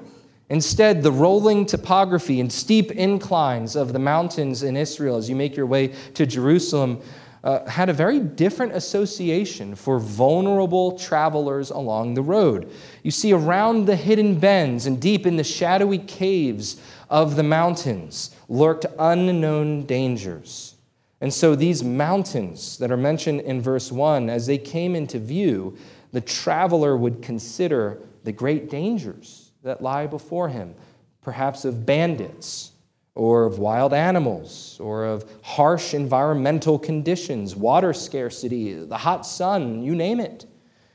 Instead, 0.48 1.02
the 1.02 1.10
rolling 1.10 1.66
topography 1.66 2.40
and 2.40 2.52
steep 2.52 2.92
inclines 2.92 3.74
of 3.74 3.92
the 3.92 3.98
mountains 3.98 4.62
in 4.62 4.76
Israel 4.76 5.16
as 5.16 5.28
you 5.28 5.34
make 5.34 5.56
your 5.56 5.66
way 5.66 5.88
to 6.14 6.24
Jerusalem 6.24 7.02
uh, 7.42 7.68
had 7.68 7.88
a 7.88 7.92
very 7.92 8.20
different 8.20 8.76
association 8.76 9.74
for 9.74 9.98
vulnerable 9.98 10.96
travelers 10.96 11.70
along 11.70 12.14
the 12.14 12.22
road. 12.22 12.72
You 13.02 13.10
see, 13.10 13.32
around 13.32 13.86
the 13.86 13.96
hidden 13.96 14.38
bends 14.38 14.86
and 14.86 15.00
deep 15.00 15.26
in 15.26 15.34
the 15.34 15.42
shadowy 15.42 15.98
caves 15.98 16.80
of 17.10 17.34
the 17.34 17.42
mountains 17.42 18.30
lurked 18.48 18.86
unknown 19.00 19.84
dangers. 19.84 20.76
And 21.20 21.34
so, 21.34 21.56
these 21.56 21.82
mountains 21.82 22.78
that 22.78 22.92
are 22.92 22.96
mentioned 22.96 23.40
in 23.40 23.60
verse 23.60 23.90
1, 23.90 24.30
as 24.30 24.46
they 24.46 24.58
came 24.58 24.94
into 24.94 25.18
view, 25.18 25.76
the 26.12 26.20
traveler 26.20 26.96
would 26.96 27.22
consider 27.22 28.00
the 28.22 28.32
great 28.32 28.70
dangers 28.70 29.50
that 29.62 29.82
lie 29.82 30.06
before 30.06 30.48
him, 30.48 30.74
perhaps 31.20 31.64
of 31.64 31.84
bandits 31.84 32.72
or 33.16 33.46
of 33.46 33.58
wild 33.58 33.92
animals, 33.92 34.78
or 34.80 35.04
of 35.04 35.28
harsh 35.42 35.92
environmental 35.92 36.78
conditions, 36.78 37.56
water 37.56 37.92
scarcity, 37.92 38.74
the 38.74 38.96
hot 38.96 39.26
sun, 39.26 39.82
you 39.82 39.96
name 39.96 40.20
it. 40.20 40.46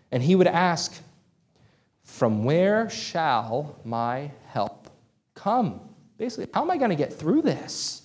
And 0.09 0.23
he 0.23 0.35
would 0.35 0.47
ask, 0.47 0.93
From 2.03 2.45
where 2.45 2.89
shall 2.89 3.77
my 3.83 4.31
help 4.47 4.89
come? 5.35 5.81
Basically, 6.17 6.47
how 6.53 6.61
am 6.61 6.71
I 6.71 6.77
going 6.77 6.91
to 6.91 6.95
get 6.95 7.11
through 7.11 7.41
this? 7.41 8.02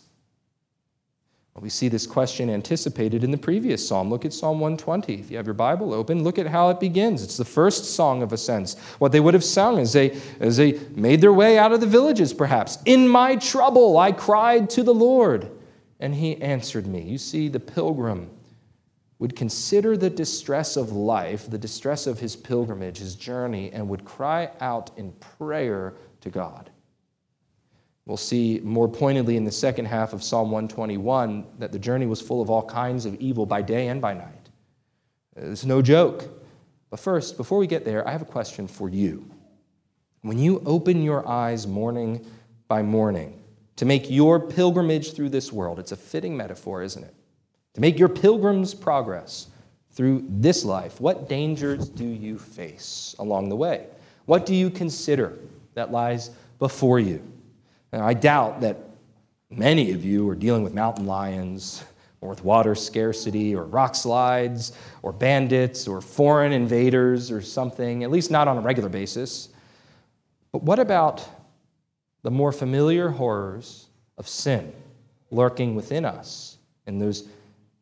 We 1.60 1.70
see 1.70 1.88
this 1.88 2.06
question 2.06 2.50
anticipated 2.50 3.24
in 3.24 3.30
the 3.30 3.38
previous 3.38 3.86
psalm. 3.86 4.10
Look 4.10 4.24
at 4.24 4.32
Psalm 4.32 4.60
120. 4.60 5.14
If 5.14 5.30
you 5.30 5.36
have 5.36 5.46
your 5.46 5.54
Bible 5.54 5.92
open, 5.92 6.22
look 6.22 6.38
at 6.38 6.46
how 6.46 6.70
it 6.70 6.78
begins. 6.78 7.22
It's 7.22 7.36
the 7.36 7.44
first 7.44 7.84
song 7.96 8.22
of 8.22 8.32
ascents. 8.32 8.78
What 8.98 9.12
they 9.12 9.20
would 9.20 9.34
have 9.34 9.44
sung 9.44 9.78
as 9.78 9.92
they, 9.92 10.18
as 10.40 10.56
they 10.56 10.78
made 10.94 11.20
their 11.20 11.32
way 11.32 11.58
out 11.58 11.72
of 11.72 11.80
the 11.80 11.86
villages, 11.86 12.32
perhaps. 12.32 12.78
In 12.84 13.08
my 13.08 13.36
trouble, 13.36 13.98
I 13.98 14.12
cried 14.12 14.70
to 14.70 14.82
the 14.82 14.94
Lord, 14.94 15.50
and 15.98 16.14
he 16.14 16.40
answered 16.40 16.86
me. 16.86 17.02
You 17.02 17.18
see, 17.18 17.48
the 17.48 17.60
pilgrim 17.60 18.30
would 19.18 19.34
consider 19.34 19.96
the 19.96 20.10
distress 20.10 20.76
of 20.76 20.92
life, 20.92 21.50
the 21.50 21.58
distress 21.58 22.06
of 22.06 22.20
his 22.20 22.36
pilgrimage, 22.36 22.98
his 22.98 23.16
journey, 23.16 23.70
and 23.72 23.88
would 23.88 24.04
cry 24.04 24.50
out 24.60 24.90
in 24.96 25.12
prayer 25.12 25.94
to 26.20 26.30
God. 26.30 26.70
We'll 28.08 28.16
see 28.16 28.58
more 28.64 28.88
pointedly 28.88 29.36
in 29.36 29.44
the 29.44 29.52
second 29.52 29.84
half 29.84 30.14
of 30.14 30.22
Psalm 30.22 30.50
121 30.50 31.44
that 31.58 31.72
the 31.72 31.78
journey 31.78 32.06
was 32.06 32.22
full 32.22 32.40
of 32.40 32.48
all 32.48 32.62
kinds 32.62 33.04
of 33.04 33.14
evil 33.16 33.44
by 33.44 33.60
day 33.60 33.88
and 33.88 34.00
by 34.00 34.14
night. 34.14 34.48
It's 35.36 35.66
no 35.66 35.82
joke. 35.82 36.26
But 36.88 37.00
first, 37.00 37.36
before 37.36 37.58
we 37.58 37.66
get 37.66 37.84
there, 37.84 38.08
I 38.08 38.12
have 38.12 38.22
a 38.22 38.24
question 38.24 38.66
for 38.66 38.88
you. 38.88 39.30
When 40.22 40.38
you 40.38 40.62
open 40.64 41.02
your 41.02 41.28
eyes 41.28 41.66
morning 41.66 42.24
by 42.66 42.82
morning 42.82 43.42
to 43.76 43.84
make 43.84 44.08
your 44.08 44.40
pilgrimage 44.40 45.12
through 45.12 45.28
this 45.28 45.52
world, 45.52 45.78
it's 45.78 45.92
a 45.92 45.96
fitting 45.96 46.34
metaphor, 46.34 46.82
isn't 46.82 47.04
it? 47.04 47.14
To 47.74 47.82
make 47.82 47.98
your 47.98 48.08
pilgrim's 48.08 48.72
progress 48.72 49.48
through 49.92 50.24
this 50.30 50.64
life, 50.64 50.98
what 50.98 51.28
dangers 51.28 51.90
do 51.90 52.06
you 52.06 52.38
face 52.38 53.14
along 53.18 53.50
the 53.50 53.56
way? 53.56 53.86
What 54.24 54.46
do 54.46 54.54
you 54.54 54.70
consider 54.70 55.38
that 55.74 55.92
lies 55.92 56.30
before 56.58 57.00
you? 57.00 57.22
Now, 57.92 58.06
I 58.06 58.14
doubt 58.14 58.60
that 58.60 58.76
many 59.50 59.92
of 59.92 60.04
you 60.04 60.28
are 60.28 60.34
dealing 60.34 60.62
with 60.62 60.74
mountain 60.74 61.06
lions 61.06 61.84
or 62.20 62.28
with 62.28 62.44
water 62.44 62.74
scarcity 62.74 63.54
or 63.54 63.64
rock 63.64 63.94
slides 63.94 64.72
or 65.02 65.12
bandits 65.12 65.88
or 65.88 66.00
foreign 66.00 66.52
invaders 66.52 67.30
or 67.30 67.40
something, 67.40 68.04
at 68.04 68.10
least 68.10 68.30
not 68.30 68.48
on 68.48 68.58
a 68.58 68.60
regular 68.60 68.88
basis. 68.88 69.48
But 70.52 70.62
what 70.62 70.78
about 70.78 71.26
the 72.22 72.30
more 72.30 72.52
familiar 72.52 73.08
horrors 73.08 73.86
of 74.16 74.28
sin 74.28 74.72
lurking 75.30 75.74
within 75.74 76.04
us 76.04 76.58
in 76.86 76.98
those 76.98 77.28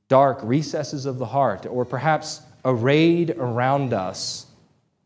dark 0.08 0.38
recesses 0.42 1.06
of 1.06 1.18
the 1.18 1.26
heart, 1.26 1.66
or 1.66 1.84
perhaps 1.84 2.42
arrayed 2.64 3.30
around 3.30 3.92
us 3.92 4.46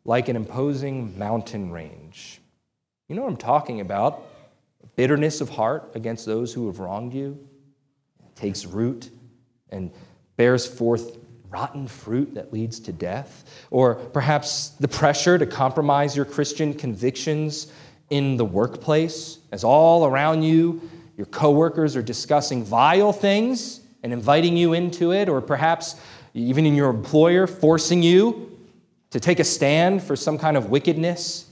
like 0.04 0.28
an 0.28 0.36
imposing 0.36 1.18
mountain 1.18 1.70
range? 1.70 2.40
You 3.08 3.16
know 3.16 3.22
what 3.22 3.30
I'm 3.30 3.36
talking 3.36 3.80
about 3.80 4.26
bitterness 5.00 5.40
of 5.40 5.48
heart 5.48 5.92
against 5.94 6.26
those 6.26 6.52
who 6.52 6.66
have 6.66 6.78
wronged 6.78 7.14
you 7.14 7.38
takes 8.34 8.66
root 8.66 9.08
and 9.70 9.90
bears 10.36 10.66
forth 10.66 11.16
rotten 11.48 11.88
fruit 11.88 12.34
that 12.34 12.52
leads 12.52 12.78
to 12.78 12.92
death, 12.92 13.64
or 13.70 13.94
perhaps 13.94 14.68
the 14.78 14.86
pressure 14.86 15.38
to 15.38 15.46
compromise 15.46 16.14
your 16.14 16.26
Christian 16.26 16.74
convictions 16.74 17.72
in 18.10 18.36
the 18.36 18.44
workplace, 18.44 19.38
as 19.52 19.64
all 19.64 20.04
around 20.04 20.42
you, 20.42 20.82
your 21.16 21.24
coworkers 21.28 21.96
are 21.96 22.02
discussing 22.02 22.62
vile 22.62 23.10
things 23.10 23.80
and 24.02 24.12
inviting 24.12 24.54
you 24.54 24.74
into 24.74 25.14
it, 25.14 25.30
or 25.30 25.40
perhaps 25.40 25.98
even 26.34 26.66
in 26.66 26.74
your 26.74 26.90
employer 26.90 27.46
forcing 27.46 28.02
you 28.02 28.54
to 29.08 29.18
take 29.18 29.40
a 29.40 29.44
stand 29.44 30.02
for 30.02 30.14
some 30.14 30.36
kind 30.36 30.58
of 30.58 30.68
wickedness 30.68 31.49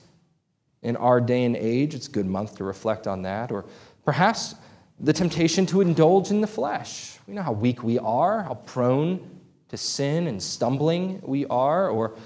in 0.89 0.97
our 0.97 1.21
day 1.21 1.45
and 1.45 1.55
age. 1.55 1.95
It's 1.95 2.09
a 2.09 2.11
good 2.11 2.27
month 2.27 2.57
to 2.57 2.65
reflect 2.65 3.07
on 3.07 3.23
that. 3.23 3.53
Or 3.53 3.67
perhaps 4.05 4.55
the 4.99 5.13
temptation 5.13 5.67
to 5.67 5.81
indulge 5.81 6.31
in 6.31 6.41
the 6.41 6.47
flesh. 6.47 7.19
We 7.27 7.35
know 7.35 7.43
how 7.43 7.53
weak 7.53 7.85
we 7.85 7.99
are, 7.99 8.43
how 8.43 8.55
prone 8.55 9.21
to 9.69 9.77
sin 9.77 10.27
and 10.27 10.43
stumbling 10.43 11.21
we 11.23 11.45
are, 11.47 11.91
or 11.91 12.17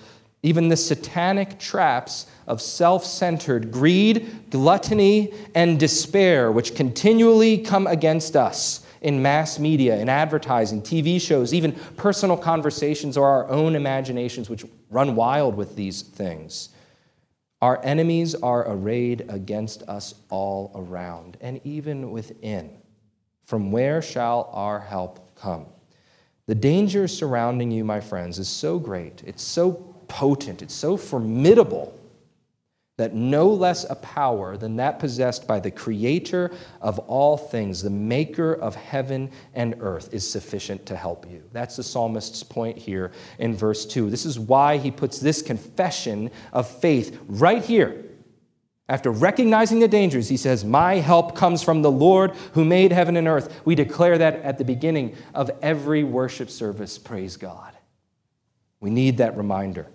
even 0.44 0.68
the 0.68 0.76
satanic 0.76 1.58
traps 1.58 2.26
of 2.46 2.62
self 2.62 3.04
centered 3.04 3.72
greed, 3.72 4.50
gluttony, 4.50 5.34
and 5.54 5.78
despair, 5.78 6.52
which 6.52 6.74
continually 6.74 7.58
come 7.58 7.88
against 7.88 8.36
us 8.36 8.86
in 9.00 9.20
mass 9.20 9.58
media, 9.58 9.98
in 9.98 10.08
advertising, 10.08 10.80
TV 10.80 11.20
shows, 11.20 11.52
even 11.52 11.72
personal 11.96 12.36
conversations 12.36 13.16
or 13.16 13.28
our 13.28 13.48
own 13.48 13.74
imaginations, 13.74 14.48
which 14.48 14.64
run 14.90 15.16
wild 15.16 15.56
with 15.56 15.74
these 15.74 16.02
things. 16.02 16.68
Our 17.62 17.80
enemies 17.84 18.34
are 18.34 18.68
arrayed 18.68 19.24
against 19.28 19.84
us 19.84 20.16
all 20.30 20.72
around 20.74 21.36
and 21.40 21.60
even 21.62 22.10
within. 22.10 22.76
From 23.44 23.70
where 23.70 24.02
shall 24.02 24.50
our 24.52 24.80
help 24.80 25.36
come? 25.36 25.66
The 26.46 26.56
danger 26.56 27.06
surrounding 27.06 27.70
you, 27.70 27.84
my 27.84 28.00
friends, 28.00 28.40
is 28.40 28.48
so 28.48 28.80
great, 28.80 29.22
it's 29.24 29.44
so 29.44 29.74
potent, 30.08 30.60
it's 30.60 30.74
so 30.74 30.96
formidable 30.96 31.96
that 32.98 33.14
no 33.14 33.48
less 33.48 33.88
a 33.88 33.94
power 33.96 34.56
than 34.56 34.76
that 34.76 34.98
possessed 34.98 35.48
by 35.48 35.58
the 35.58 35.70
Creator 35.70 36.50
of 36.80 36.98
all 37.00 37.38
things, 37.38 37.82
the 37.82 37.90
Maker 37.90 38.52
of 38.52 38.74
heaven 38.74 39.30
and 39.54 39.74
earth, 39.80 40.12
is 40.12 40.28
sufficient 40.28 40.84
to 40.86 40.96
help 40.96 41.28
you. 41.30 41.42
That's 41.52 41.76
the 41.76 41.82
psalmist's 41.82 42.42
point 42.42 42.76
here 42.76 43.10
in 43.38 43.54
verse 43.54 43.86
2. 43.86 44.10
This 44.10 44.26
is 44.26 44.38
why 44.38 44.76
he 44.76 44.90
puts 44.90 45.18
this 45.18 45.40
confession 45.40 46.30
of 46.52 46.68
faith 46.68 47.18
right 47.28 47.64
here. 47.64 48.04
After 48.88 49.10
recognizing 49.10 49.78
the 49.78 49.88
dangers, 49.88 50.28
he 50.28 50.36
says, 50.36 50.64
My 50.64 50.96
help 50.96 51.34
comes 51.34 51.62
from 51.62 51.80
the 51.80 51.90
Lord 51.90 52.32
who 52.52 52.62
made 52.62 52.92
heaven 52.92 53.16
and 53.16 53.26
earth. 53.26 53.62
We 53.64 53.74
declare 53.74 54.18
that 54.18 54.42
at 54.42 54.58
the 54.58 54.64
beginning 54.64 55.16
of 55.32 55.50
every 55.62 56.04
worship 56.04 56.50
service. 56.50 56.98
Praise 56.98 57.38
God. 57.38 57.72
We 58.80 58.90
need 58.90 59.16
that 59.16 59.34
reminder. 59.36 59.86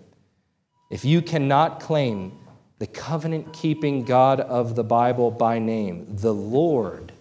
If 0.90 1.06
you 1.06 1.22
cannot 1.22 1.80
claim 1.80 2.40
the 2.80 2.88
covenant 2.88 3.54
keeping 3.54 4.04
God 4.04 4.40
of 4.40 4.76
the 4.76 4.84
Bible 4.84 5.32
by 5.32 5.60
name, 5.60 6.06
the 6.10 6.34
Lord, 6.34 7.12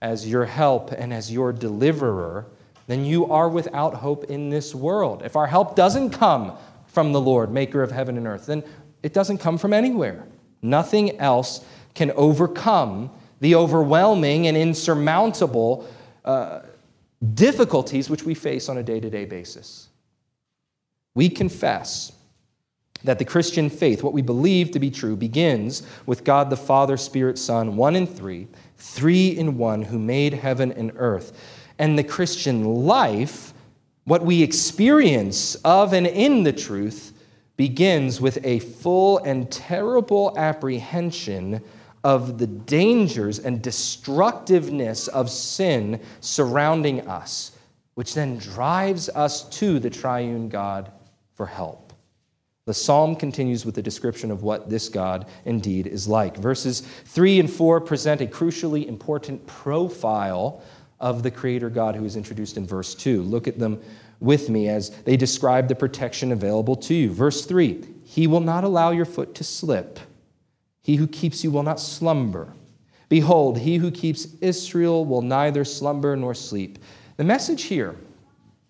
as 0.00 0.28
your 0.28 0.44
help 0.44 0.92
and 0.92 1.12
as 1.12 1.32
your 1.32 1.52
deliverer, 1.52 2.46
then 2.86 3.04
you 3.04 3.30
are 3.30 3.48
without 3.48 3.94
hope 3.94 4.24
in 4.24 4.50
this 4.50 4.74
world. 4.74 5.22
If 5.24 5.36
our 5.36 5.46
help 5.46 5.76
doesn't 5.76 6.10
come 6.10 6.52
from 6.86 7.12
the 7.12 7.20
Lord, 7.20 7.50
maker 7.50 7.82
of 7.82 7.90
heaven 7.90 8.18
and 8.18 8.26
earth, 8.26 8.46
then 8.46 8.62
it 9.02 9.14
doesn't 9.14 9.38
come 9.38 9.56
from 9.56 9.72
anywhere. 9.72 10.26
Nothing 10.60 11.18
else 11.18 11.64
can 11.94 12.10
overcome 12.12 13.10
the 13.40 13.54
overwhelming 13.54 14.46
and 14.46 14.56
insurmountable 14.56 15.88
uh, 16.24 16.60
difficulties 17.34 18.10
which 18.10 18.24
we 18.24 18.34
face 18.34 18.68
on 18.68 18.78
a 18.78 18.82
day 18.82 19.00
to 19.00 19.10
day 19.10 19.24
basis. 19.24 19.88
We 21.14 21.28
confess 21.28 22.12
that 23.04 23.18
the 23.18 23.24
Christian 23.24 23.68
faith, 23.68 24.02
what 24.02 24.12
we 24.12 24.22
believe 24.22 24.70
to 24.72 24.78
be 24.78 24.90
true, 24.90 25.16
begins 25.16 25.82
with 26.06 26.24
God 26.24 26.50
the 26.50 26.56
Father, 26.56 26.96
Spirit, 26.96 27.38
Son, 27.38 27.76
one 27.76 27.96
in 27.96 28.06
three, 28.06 28.48
three 28.76 29.28
in 29.28 29.58
one, 29.58 29.82
who 29.82 29.98
made 29.98 30.34
heaven 30.34 30.72
and 30.72 30.92
earth. 30.96 31.32
And 31.78 31.98
the 31.98 32.04
Christian 32.04 32.64
life, 32.64 33.52
what 34.04 34.24
we 34.24 34.42
experience 34.42 35.54
of 35.56 35.92
and 35.92 36.06
in 36.06 36.42
the 36.42 36.52
truth, 36.52 37.12
begins 37.56 38.20
with 38.20 38.38
a 38.44 38.58
full 38.58 39.18
and 39.18 39.50
terrible 39.50 40.34
apprehension 40.36 41.62
of 42.04 42.38
the 42.38 42.46
dangers 42.46 43.38
and 43.38 43.62
destructiveness 43.62 45.06
of 45.08 45.30
sin 45.30 46.00
surrounding 46.20 47.06
us, 47.08 47.52
which 47.94 48.14
then 48.14 48.38
drives 48.38 49.08
us 49.10 49.48
to 49.48 49.78
the 49.78 49.90
triune 49.90 50.48
God 50.48 50.90
for 51.34 51.46
help. 51.46 51.91
The 52.64 52.74
psalm 52.74 53.16
continues 53.16 53.66
with 53.66 53.76
a 53.78 53.82
description 53.82 54.30
of 54.30 54.44
what 54.44 54.70
this 54.70 54.88
God 54.88 55.26
indeed 55.44 55.86
is 55.86 56.06
like. 56.06 56.36
Verses 56.36 56.80
3 56.80 57.40
and 57.40 57.50
4 57.50 57.80
present 57.80 58.20
a 58.20 58.26
crucially 58.26 58.86
important 58.86 59.44
profile 59.46 60.62
of 61.00 61.24
the 61.24 61.30
Creator 61.30 61.70
God 61.70 61.96
who 61.96 62.04
is 62.04 62.14
introduced 62.14 62.56
in 62.56 62.66
verse 62.66 62.94
2. 62.94 63.22
Look 63.22 63.48
at 63.48 63.58
them 63.58 63.82
with 64.20 64.48
me 64.48 64.68
as 64.68 64.90
they 65.02 65.16
describe 65.16 65.66
the 65.66 65.74
protection 65.74 66.30
available 66.30 66.76
to 66.76 66.94
you. 66.94 67.10
Verse 67.10 67.44
3 67.44 67.84
He 68.04 68.28
will 68.28 68.40
not 68.40 68.62
allow 68.62 68.92
your 68.92 69.06
foot 69.06 69.34
to 69.34 69.44
slip, 69.44 69.98
He 70.82 70.96
who 70.96 71.08
keeps 71.08 71.42
you 71.42 71.50
will 71.50 71.64
not 71.64 71.80
slumber. 71.80 72.54
Behold, 73.12 73.58
he 73.58 73.76
who 73.76 73.90
keeps 73.90 74.26
Israel 74.40 75.04
will 75.04 75.20
neither 75.20 75.66
slumber 75.66 76.16
nor 76.16 76.32
sleep. 76.32 76.78
The 77.18 77.24
message 77.24 77.64
here, 77.64 77.94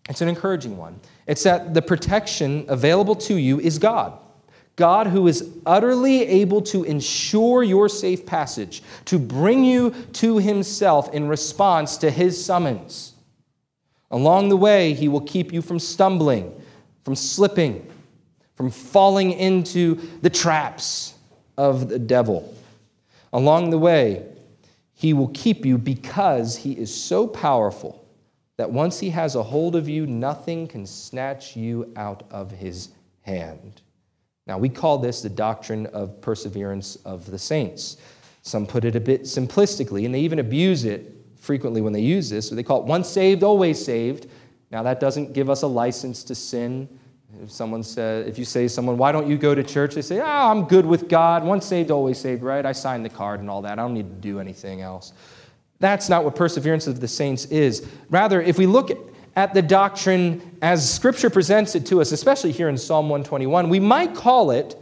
it's 0.09 0.21
an 0.21 0.27
encouraging 0.27 0.77
one. 0.77 0.99
It's 1.27 1.45
that 1.45 1.75
the 1.75 1.83
protection 1.83 2.65
available 2.69 3.15
to 3.17 3.35
you 3.35 3.61
is 3.61 3.79
God. 3.79 4.19
God, 4.77 5.07
who 5.07 5.29
is 5.29 5.49
utterly 5.67 6.27
able 6.27 6.63
to 6.63 6.83
ensure 6.85 7.63
your 7.63 7.89
safe 7.89 8.25
passage, 8.25 8.83
to 9.05 9.19
bring 9.19 9.65
you 9.65 9.91
to 10.15 10.39
Himself 10.39 11.13
in 11.13 11.29
response 11.29 11.99
to 11.99 12.11
His 12.11 12.43
summons. 12.43 13.13
Along 14.11 14.49
the 14.49 14.57
way, 14.57 14.95
He 14.95 15.09
will 15.09 15.21
keep 15.21 15.53
you 15.53 15.63
from 15.63 15.79
stumbling, 15.79 16.53
from 17.05 17.15
slipping, 17.15 17.87
from 18.57 18.71
falling 18.71 19.33
into 19.33 19.97
the 20.23 20.31
traps 20.31 21.15
of 21.59 21.89
the 21.89 21.99
devil. 21.99 22.55
Along 23.33 23.71
the 23.71 23.79
way, 23.79 24.25
He 24.95 25.13
will 25.13 25.29
keep 25.29 25.67
you 25.67 25.77
because 25.77 26.57
He 26.57 26.73
is 26.73 26.95
so 26.95 27.27
powerful 27.27 28.02
that 28.57 28.71
once 28.71 29.01
he 29.01 29.11
has 29.11 29.35
a 29.35 29.43
hold 29.43 29.77
of 29.77 29.89
you, 29.89 30.07
nothing 30.07 30.69
can 30.69 30.87
snatch 30.87 31.57
you 31.57 31.93
out 31.97 32.25
of 32.31 32.51
his 32.51 32.91
hand. 33.23 33.83
Now, 34.47 34.59
we 34.59 34.69
call 34.69 34.99
this 34.99 35.23
the 35.23 35.29
doctrine 35.29 35.87
of 35.87 36.21
perseverance 36.21 36.97
of 37.05 37.31
the 37.31 37.39
saints. 37.39 37.97
Some 38.43 38.67
put 38.67 38.85
it 38.85 38.97
a 38.97 39.01
bit 39.01 39.23
simplistically, 39.23 40.05
and 40.05 40.15
they 40.15 40.21
even 40.21 40.41
abuse 40.41 40.85
it 40.85 41.15
frequently 41.37 41.81
when 41.81 41.93
they 41.93 42.01
use 42.01 42.29
this. 42.29 42.51
They 42.51 42.63
call 42.63 42.81
it 42.81 42.87
once 42.87 43.09
saved, 43.09 43.43
always 43.43 43.83
saved. 43.83 44.27
Now, 44.71 44.83
that 44.83 45.01
doesn't 45.01 45.33
give 45.33 45.49
us 45.49 45.63
a 45.63 45.67
license 45.67 46.25
to 46.25 46.35
sin. 46.35 46.89
If 47.43 47.51
someone 47.51 47.83
says, 47.83 48.27
if 48.27 48.39
you 48.39 48.45
say 48.45 48.65
to 48.65 48.69
someone, 48.69 48.99
why 48.99 49.13
don't 49.13 49.29
you 49.29 49.39
go 49.39 49.55
to 49.55 49.63
church? 49.63 49.95
They 49.95 50.03
say, 50.03 50.21
oh, 50.21 50.25
I'm 50.25 50.65
good 50.65 50.85
with 50.85 51.09
God. 51.09 51.45
Once 51.45 51.65
saved, 51.65 51.91
always 51.91 52.19
saved, 52.19 52.43
right? 52.43 52.67
I 52.67 52.73
signed 52.73 53.05
the 53.05 53.11
card 53.11 53.41
and 53.41 53.49
all 53.49 53.63
that. 53.63 53.73
I 53.73 53.83
don't 53.83 53.95
need 53.95 54.09
to 54.09 54.17
do 54.17 54.39
anything 54.39 54.83
else. 54.83 55.13
That's 55.83 56.09
not 56.09 56.23
what 56.23 56.37
perseverance 56.37 56.87
of 56.87 57.01
the 57.01 57.09
saints 57.09 57.47
is. 57.47 57.85
Rather, 58.09 58.41
if 58.41 58.57
we 58.57 58.67
look 58.67 58.93
at 59.35 59.53
the 59.53 59.63
doctrine 59.63 60.57
as 60.63 60.89
Scripture 60.89 61.29
presents 61.29 61.75
it 61.75 61.85
to 61.87 62.01
us, 62.01 62.13
especially 62.13 62.53
here 62.53 62.69
in 62.69 62.79
Psalm 62.79 63.09
121, 63.09 63.69
we 63.69 63.81
might 63.81 64.15
call 64.15 64.53
it 64.53 64.77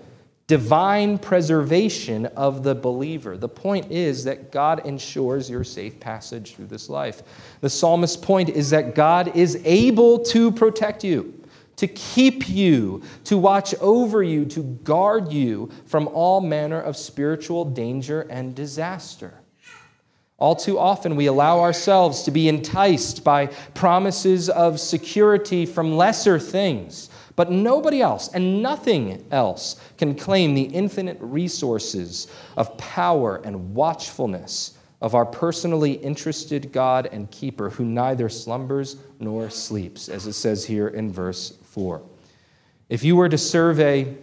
divine 0.46 1.16
preservation 1.16 2.26
of 2.26 2.62
the 2.64 2.74
believer. 2.74 3.38
The 3.38 3.48
point 3.48 3.90
is 3.90 4.24
that 4.24 4.52
God 4.52 4.84
ensures 4.84 5.48
your 5.48 5.64
safe 5.64 5.98
passage 5.98 6.54
through 6.54 6.66
this 6.66 6.90
life. 6.90 7.22
The 7.62 7.70
psalmist's 7.70 8.18
point 8.18 8.50
is 8.50 8.68
that 8.68 8.94
God 8.94 9.34
is 9.34 9.58
able 9.64 10.18
to 10.24 10.52
protect 10.52 11.02
you, 11.02 11.32
to 11.76 11.86
keep 11.86 12.46
you, 12.46 13.02
to 13.24 13.38
watch 13.38 13.74
over 13.76 14.22
you, 14.22 14.44
to 14.44 14.64
guard 14.84 15.32
you 15.32 15.70
from 15.86 16.08
all 16.08 16.42
manner 16.42 16.78
of 16.78 16.94
spiritual 16.94 17.64
danger 17.64 18.20
and 18.28 18.54
disaster. 18.54 19.40
All 20.40 20.56
too 20.56 20.78
often, 20.78 21.16
we 21.16 21.26
allow 21.26 21.60
ourselves 21.60 22.22
to 22.22 22.30
be 22.30 22.48
enticed 22.48 23.22
by 23.22 23.46
promises 23.74 24.48
of 24.48 24.80
security 24.80 25.66
from 25.66 25.98
lesser 25.98 26.38
things, 26.38 27.10
but 27.36 27.52
nobody 27.52 28.00
else 28.00 28.28
and 28.32 28.62
nothing 28.62 29.24
else 29.30 29.76
can 29.98 30.14
claim 30.14 30.54
the 30.54 30.62
infinite 30.62 31.18
resources 31.20 32.26
of 32.56 32.76
power 32.78 33.42
and 33.44 33.74
watchfulness 33.74 34.78
of 35.02 35.14
our 35.14 35.26
personally 35.26 35.92
interested 35.92 36.72
God 36.72 37.08
and 37.12 37.30
keeper 37.30 37.68
who 37.68 37.84
neither 37.84 38.30
slumbers 38.30 38.96
nor 39.18 39.50
sleeps, 39.50 40.08
as 40.08 40.26
it 40.26 40.32
says 40.32 40.64
here 40.64 40.88
in 40.88 41.12
verse 41.12 41.58
4. 41.64 42.02
If 42.88 43.04
you 43.04 43.14
were 43.14 43.28
to 43.28 43.38
survey 43.38 44.16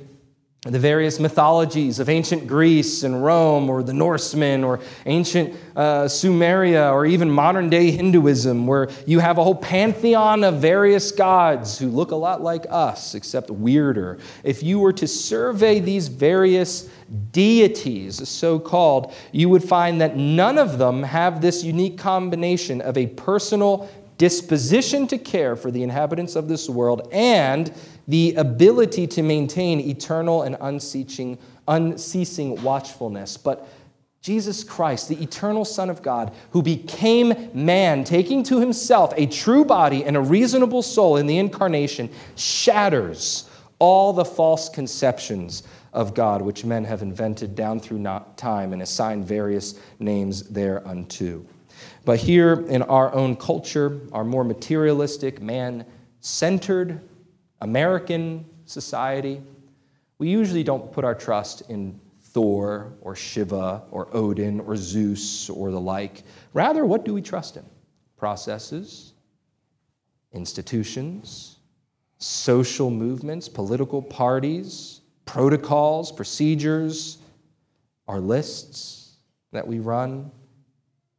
the 0.64 0.80
various 0.80 1.20
mythologies 1.20 2.00
of 2.00 2.10
ancient 2.10 2.48
Greece 2.48 3.04
and 3.04 3.24
Rome, 3.24 3.70
or 3.70 3.84
the 3.84 3.94
Norsemen, 3.94 4.64
or 4.64 4.80
ancient 5.06 5.56
uh, 5.76 6.06
Sumeria, 6.06 6.92
or 6.92 7.06
even 7.06 7.30
modern 7.30 7.70
day 7.70 7.92
Hinduism, 7.92 8.66
where 8.66 8.90
you 9.06 9.20
have 9.20 9.38
a 9.38 9.44
whole 9.44 9.56
pantheon 9.56 10.44
of 10.44 10.56
various 10.56 11.12
gods 11.12 11.78
who 11.78 11.90
look 11.90 12.10
a 12.10 12.16
lot 12.16 12.42
like 12.42 12.66
us, 12.70 13.14
except 13.14 13.52
weirder. 13.52 14.18
If 14.44 14.64
you 14.64 14.80
were 14.80 14.94
to 14.94 15.08
survey 15.08 15.80
these 15.80 16.08
various 16.08 16.90
deities, 17.32 18.28
so 18.28 18.58
called, 18.58 19.14
you 19.32 19.50
would 19.50 19.64
find 19.64 20.02
that 20.02 20.18
none 20.18 20.58
of 20.58 20.80
them 20.80 21.04
have 21.04 21.40
this 21.40 21.64
unique 21.64 22.00
combination 22.00 22.82
of 22.82 22.98
a 22.98 23.08
personal 23.08 23.90
disposition 24.18 25.06
to 25.08 25.18
care 25.20 25.56
for 25.56 25.70
the 25.70 25.84
inhabitants 25.84 26.36
of 26.36 26.48
this 26.48 26.68
world 26.68 27.08
and 27.12 27.72
the 28.08 28.36
ability 28.36 29.08
to 29.08 29.22
maintain 29.22 29.80
eternal 29.80 30.44
and 30.44 30.58
unceasing, 30.62 31.38
unceasing 31.68 32.62
watchfulness. 32.62 33.38
But 33.38 33.68
Jesus 34.22 34.64
Christ, 34.64 35.10
the 35.10 35.22
eternal 35.22 35.66
Son 35.66 35.90
of 35.90 36.02
God, 36.02 36.34
who 36.52 36.62
became 36.62 37.50
man, 37.54 38.04
taking 38.04 38.44
to 38.44 38.60
himself 38.60 39.14
a 39.16 39.26
true 39.26 39.64
body 39.64 40.04
and 40.04 40.18
a 40.18 40.22
reasonable 40.22 40.82
soul 40.82 41.18
in 41.18 41.28
the 41.28 41.38
incarnation, 41.38 42.10
shatters 42.36 43.50
all 43.80 44.14
the 44.14 44.26
false 44.26 44.70
conceptions 44.70 45.64
of 45.94 46.14
God 46.14 46.42
which 46.42 46.66
men 46.66 46.84
have 46.86 47.02
invented 47.02 47.56
down 47.56 47.80
through 47.80 48.04
time 48.36 48.74
and 48.74 48.82
assigned 48.82 49.26
various 49.26 49.80
names 50.00 50.44
thereunto. 50.44 51.46
But 52.06 52.20
here 52.20 52.66
in 52.68 52.82
our 52.84 53.14
own 53.14 53.36
culture, 53.36 54.02
our 54.12 54.24
more 54.24 54.44
materialistic, 54.44 55.42
man 55.42 55.86
centered 56.22 57.02
American 57.62 58.46
society, 58.66 59.42
we 60.20 60.30
usually 60.30 60.64
don't 60.64 60.92
put 60.92 61.04
our 61.04 61.16
trust 61.16 61.70
in 61.70 62.00
Thor 62.22 62.94
or 63.02 63.16
Shiva 63.16 63.84
or 63.92 64.16
Odin 64.16 64.60
or 64.60 64.76
Zeus 64.76 65.50
or 65.50 65.72
the 65.72 65.80
like. 65.80 66.24
Rather, 66.54 66.86
what 66.86 67.06
do 67.06 67.14
we 67.14 67.22
trust 67.22 67.58
in? 67.58 67.66
Processes, 68.18 69.14
institutions, 70.34 71.58
social 72.18 72.90
movements, 72.90 73.48
political 73.48 74.02
parties, 74.02 75.02
protocols, 75.26 76.12
procedures, 76.12 77.18
our 78.08 78.20
lists 78.20 79.18
that 79.52 79.68
we 79.68 79.80
run, 79.80 80.32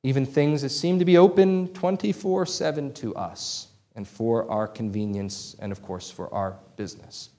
even 0.02 0.24
things 0.24 0.62
that 0.62 0.70
seem 0.70 0.98
to 0.98 1.04
be 1.04 1.18
open 1.18 1.68
24 1.68 2.46
7 2.46 2.92
to 2.94 3.14
us 3.14 3.68
and 3.98 4.06
for 4.06 4.48
our 4.48 4.68
convenience 4.68 5.56
and, 5.58 5.72
of 5.72 5.82
course, 5.82 6.08
for 6.08 6.32
our 6.32 6.56
business. 6.76 7.30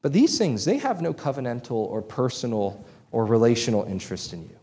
But 0.00 0.14
these 0.14 0.38
things, 0.38 0.64
they 0.64 0.78
have 0.78 1.02
no 1.02 1.12
covenantal 1.12 1.72
or 1.72 2.00
personal 2.00 2.82
or 3.10 3.26
relational 3.26 3.84
interest 3.84 4.32
in 4.32 4.40
you. 4.40 4.56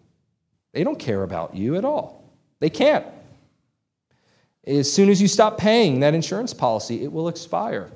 They 0.74 0.84
don't 0.84 0.98
care 0.98 1.22
about 1.22 1.56
you 1.56 1.76
at 1.76 1.86
all. 1.86 2.34
They 2.60 2.72
can't. 2.72 3.06
As 4.66 4.92
soon 4.92 5.08
as 5.08 5.22
you 5.22 5.28
stop 5.28 5.60
paying 5.60 6.00
that 6.00 6.16
insurance 6.16 6.52
policy, 6.52 7.04
it 7.04 7.12
will 7.12 7.28
expire. 7.28 7.92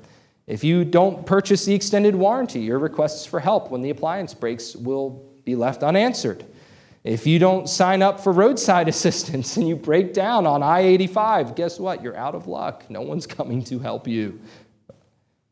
If 0.46 0.62
you 0.62 0.84
don't 0.84 1.26
purchase 1.26 1.64
the 1.64 1.74
extended 1.74 2.14
warranty, 2.14 2.60
your 2.60 2.78
requests 2.78 3.26
for 3.26 3.40
help 3.40 3.68
when 3.68 3.82
the 3.82 3.90
appliance 3.90 4.32
breaks 4.32 4.76
will 4.76 5.28
be 5.44 5.56
left 5.56 5.82
unanswered. 5.82 6.44
If 7.04 7.26
you 7.26 7.38
don't 7.38 7.68
sign 7.68 8.00
up 8.02 8.18
for 8.18 8.32
roadside 8.32 8.88
assistance 8.94 9.56
and 9.56 9.68
you 9.68 9.76
break 9.76 10.14
down 10.14 10.46
on 10.46 10.62
I 10.62 10.80
85, 10.80 11.54
guess 11.54 11.78
what? 11.78 12.02
You're 12.02 12.16
out 12.16 12.34
of 12.34 12.48
luck. 12.48 12.88
No 12.88 13.02
one's 13.02 13.26
coming 13.26 13.62
to 13.64 13.78
help 13.78 14.08
you. 14.08 14.40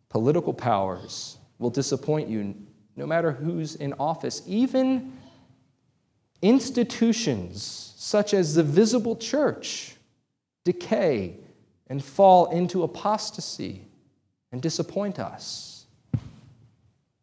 Political 0.09 0.55
powers 0.55 1.37
will 1.59 1.71
disappoint 1.71 2.29
you 2.29 2.55
no 2.97 3.07
matter 3.07 3.33
who's 3.33 3.77
in 3.77 3.95
office. 3.95 4.43
Even 4.47 5.13
institutions 6.41 7.93
such 7.97 8.35
as 8.35 8.55
the 8.55 8.63
visible 8.63 9.17
church 9.17 9.95
decay 10.65 11.37
and 11.87 12.03
fall 12.03 12.47
into 12.51 12.83
apostasy 12.83 13.87
and 14.51 14.61
disappoint 14.61 15.19
us. 15.19 15.72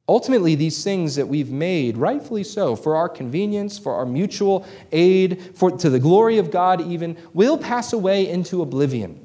Ultimately, 0.09 0.55
these 0.55 0.83
things 0.83 1.17
that 1.17 1.27
we've 1.27 1.51
made, 1.51 1.95
rightfully 1.95 2.43
so, 2.43 2.75
for 2.75 2.95
our 2.95 3.07
convenience, 3.07 3.77
for 3.77 3.93
our 3.93 4.07
mutual 4.07 4.65
aid, 4.91 5.51
for, 5.53 5.69
to 5.69 5.87
the 5.87 5.99
glory 5.99 6.39
of 6.39 6.49
God 6.49 6.81
even, 6.81 7.15
will 7.31 7.59
pass 7.59 7.93
away 7.93 8.27
into 8.27 8.63
oblivion. 8.63 9.23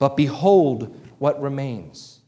But 0.00 0.16
behold 0.16 1.00
what 1.18 1.40
remains. 1.40 2.18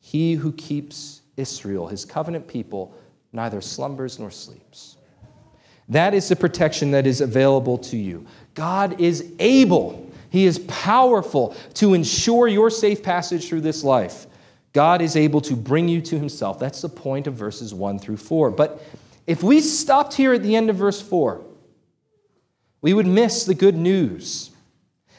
He 0.00 0.34
who 0.34 0.52
keeps 0.52 1.22
Israel, 1.36 1.86
his 1.86 2.04
covenant 2.04 2.48
people, 2.48 2.92
neither 3.32 3.60
slumbers 3.60 4.18
nor 4.18 4.32
sleeps. 4.32 4.96
That 5.88 6.14
is 6.14 6.28
the 6.28 6.34
protection 6.34 6.90
that 6.90 7.06
is 7.06 7.20
available 7.20 7.78
to 7.78 7.96
you. 7.96 8.26
God 8.54 9.00
is 9.00 9.32
able, 9.38 10.10
He 10.30 10.44
is 10.44 10.58
powerful 10.58 11.54
to 11.74 11.94
ensure 11.94 12.48
your 12.48 12.68
safe 12.68 13.00
passage 13.00 13.48
through 13.48 13.60
this 13.60 13.84
life. 13.84 14.26
God 14.72 15.02
is 15.02 15.16
able 15.16 15.40
to 15.42 15.54
bring 15.54 15.88
you 15.88 16.00
to 16.02 16.18
Himself. 16.18 16.58
That's 16.58 16.80
the 16.80 16.88
point 16.88 17.26
of 17.26 17.34
verses 17.34 17.74
1 17.74 17.98
through 17.98 18.16
4. 18.16 18.50
But 18.50 18.82
if 19.26 19.42
we 19.42 19.60
stopped 19.60 20.14
here 20.14 20.32
at 20.32 20.42
the 20.42 20.56
end 20.56 20.70
of 20.70 20.76
verse 20.76 21.00
4, 21.00 21.42
we 22.80 22.94
would 22.94 23.06
miss 23.06 23.44
the 23.44 23.54
good 23.54 23.76
news 23.76 24.50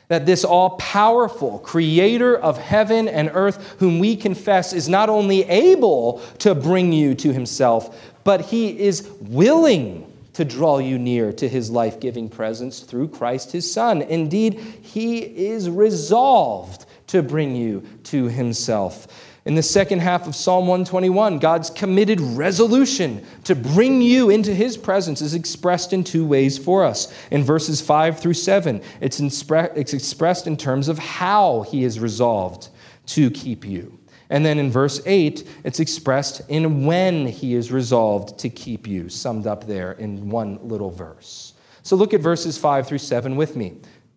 that 0.10 0.26
this 0.26 0.44
all 0.44 0.72
powerful 0.72 1.60
creator 1.60 2.38
of 2.38 2.58
heaven 2.58 3.08
and 3.08 3.32
earth, 3.34 3.76
whom 3.80 4.00
we 4.00 4.16
confess, 4.16 4.74
is 4.74 4.90
not 4.90 5.10
only 5.10 5.44
able 5.44 6.22
to 6.40 6.54
bring 6.54 6.92
you 6.92 7.16
to 7.16 7.32
himself, 7.32 8.14
but 8.24 8.42
he 8.42 8.78
is 8.80 9.10
willing 9.22 10.10
to 10.34 10.44
draw 10.44 10.80
you 10.80 10.98
near 10.98 11.32
to 11.32 11.48
his 11.48 11.70
life 11.70 12.00
giving 12.00 12.28
presence 12.28 12.82
through 12.82 13.08
Christ 13.08 13.52
his 13.52 13.72
Son. 13.72 14.02
Indeed, 14.02 14.60
he 14.82 15.20
is 15.20 15.70
resolved 15.70 16.86
to 17.08 17.24
bring 17.24 17.56
you 17.56 17.84
to 18.06 18.26
himself. 18.26 19.08
In 19.46 19.56
the 19.56 19.64
second 19.64 20.00
half 20.00 20.26
of 20.26 20.36
Psalm 20.36 20.68
121, 20.68 21.40
God's 21.40 21.70
committed 21.70 22.22
resolution 22.22 23.26
to 23.44 23.56
bring 23.56 24.02
you 24.02 24.30
into 24.30 24.56
his 24.56 24.78
presence 24.78 25.22
is 25.22 25.34
expressed 25.34 25.92
in 25.92 26.06
two 26.06 26.26
ways 26.26 26.58
for 26.58 26.86
us. 26.86 27.14
In 27.30 27.44
verses 27.44 27.82
5 27.82 28.20
through 28.20 28.36
7, 28.36 28.82
it's, 29.02 29.20
it's 29.20 29.94
expressed 29.94 30.48
in 30.48 30.56
terms 30.56 30.88
of 30.88 30.98
how 30.98 31.64
he 31.64 31.84
is 31.84 32.00
resolved 32.00 32.70
to 33.08 33.30
keep 33.32 33.66
you. 33.66 34.00
And 34.30 34.46
then 34.46 34.60
in 34.60 34.72
verse 34.72 35.02
8, 35.06 35.46
it's 35.66 35.82
expressed 35.82 36.42
in 36.48 36.86
when 36.86 37.28
he 37.28 37.54
is 37.54 37.70
resolved 37.70 38.40
to 38.40 38.50
keep 38.50 38.88
you, 38.88 39.10
summed 39.10 39.46
up 39.46 39.68
there 39.68 39.92
in 39.92 40.30
one 40.30 40.58
little 40.66 40.90
verse. 40.90 41.54
So 41.84 41.98
look 41.98 42.14
at 42.14 42.22
verses 42.22 42.58
5 42.58 42.88
through 42.88 43.00
7 43.00 43.36
with 43.36 43.58
me. 43.58 43.74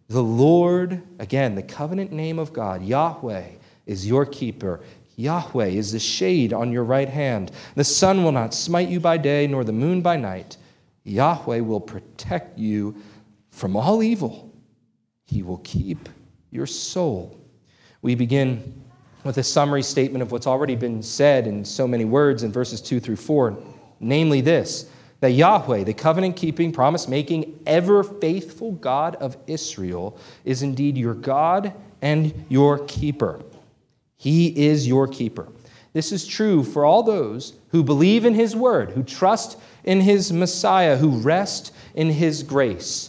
The 0.07 0.23
Lord, 0.23 1.03
again, 1.19 1.57
the 1.57 1.65
covenant 1.65 2.13
name 2.13 2.39
of 2.39 2.53
God, 2.53 2.85
Yahweh, 2.85 3.47
is 3.87 4.07
your 4.07 4.27
keeper. 4.27 4.81
Yahweh 5.17 5.69
is 5.69 5.93
the 5.93 5.99
shade 5.99 6.53
on 6.53 6.71
your 6.71 6.85
right 6.85 7.09
hand. 7.09 7.51
The 7.75 7.85
sun 7.85 8.23
will 8.23 8.33
not 8.33 8.55
smite 8.55 8.89
you 8.89 9.01
by 9.01 9.17
day, 9.17 9.47
nor 9.47 9.65
the 9.65 9.73
moon 9.73 10.03
by 10.03 10.17
night. 10.17 10.59
Yahweh 11.05 11.61
will 11.61 11.81
protect 11.81 12.59
you 12.59 12.95
from 13.51 13.77
all 13.77 14.03
evil. 14.03 14.53
He 15.25 15.43
will 15.43 15.59
keep 15.59 16.09
your 16.51 16.67
soul. 16.67 17.41
We 18.03 18.15
begin 18.15 18.83
with 19.25 19.39
a 19.39 19.43
summary 19.43 19.83
statement 19.83 20.23
of 20.23 20.31
what's 20.33 20.47
already 20.47 20.77
been 20.77 21.03
said 21.03 21.47
in 21.47 21.65
so 21.65 21.89
many 21.89 22.05
words 22.05 22.43
in 22.43 22.53
verses 22.53 22.81
2 22.81 23.01
through 23.01 23.17
4, 23.17 23.57
namely 23.99 24.41
this 24.41 24.91
that 25.21 25.31
Yahweh, 25.31 25.83
the 25.85 25.95
covenant 25.95 26.37
keeping, 26.37 26.71
promise 26.73 27.09
making, 27.09 27.59
ever 27.67 28.05
faithful 28.05 28.73
God 28.73 29.17
of 29.17 29.37
Israel, 29.47 30.19
is 30.45 30.63
indeed 30.63 30.99
your 30.99 31.15
God 31.15 31.73
and 32.03 32.45
your 32.51 32.85
keeper. 32.85 33.43
He 34.17 34.67
is 34.67 34.87
your 34.87 35.07
keeper. 35.07 35.49
This 35.93 36.13
is 36.13 36.27
true 36.27 36.63
for 36.63 36.85
all 36.85 37.03
those 37.03 37.55
who 37.69 37.83
believe 37.83 38.25
in 38.25 38.35
His 38.35 38.55
word, 38.55 38.91
who 38.91 39.03
trust 39.03 39.59
in 39.85 40.03
His 40.03 40.33
Messiah, 40.33 40.97
who 40.97 41.21
rest 41.21 41.73
in 41.95 42.11
His 42.11 42.43
grace. 42.43 43.09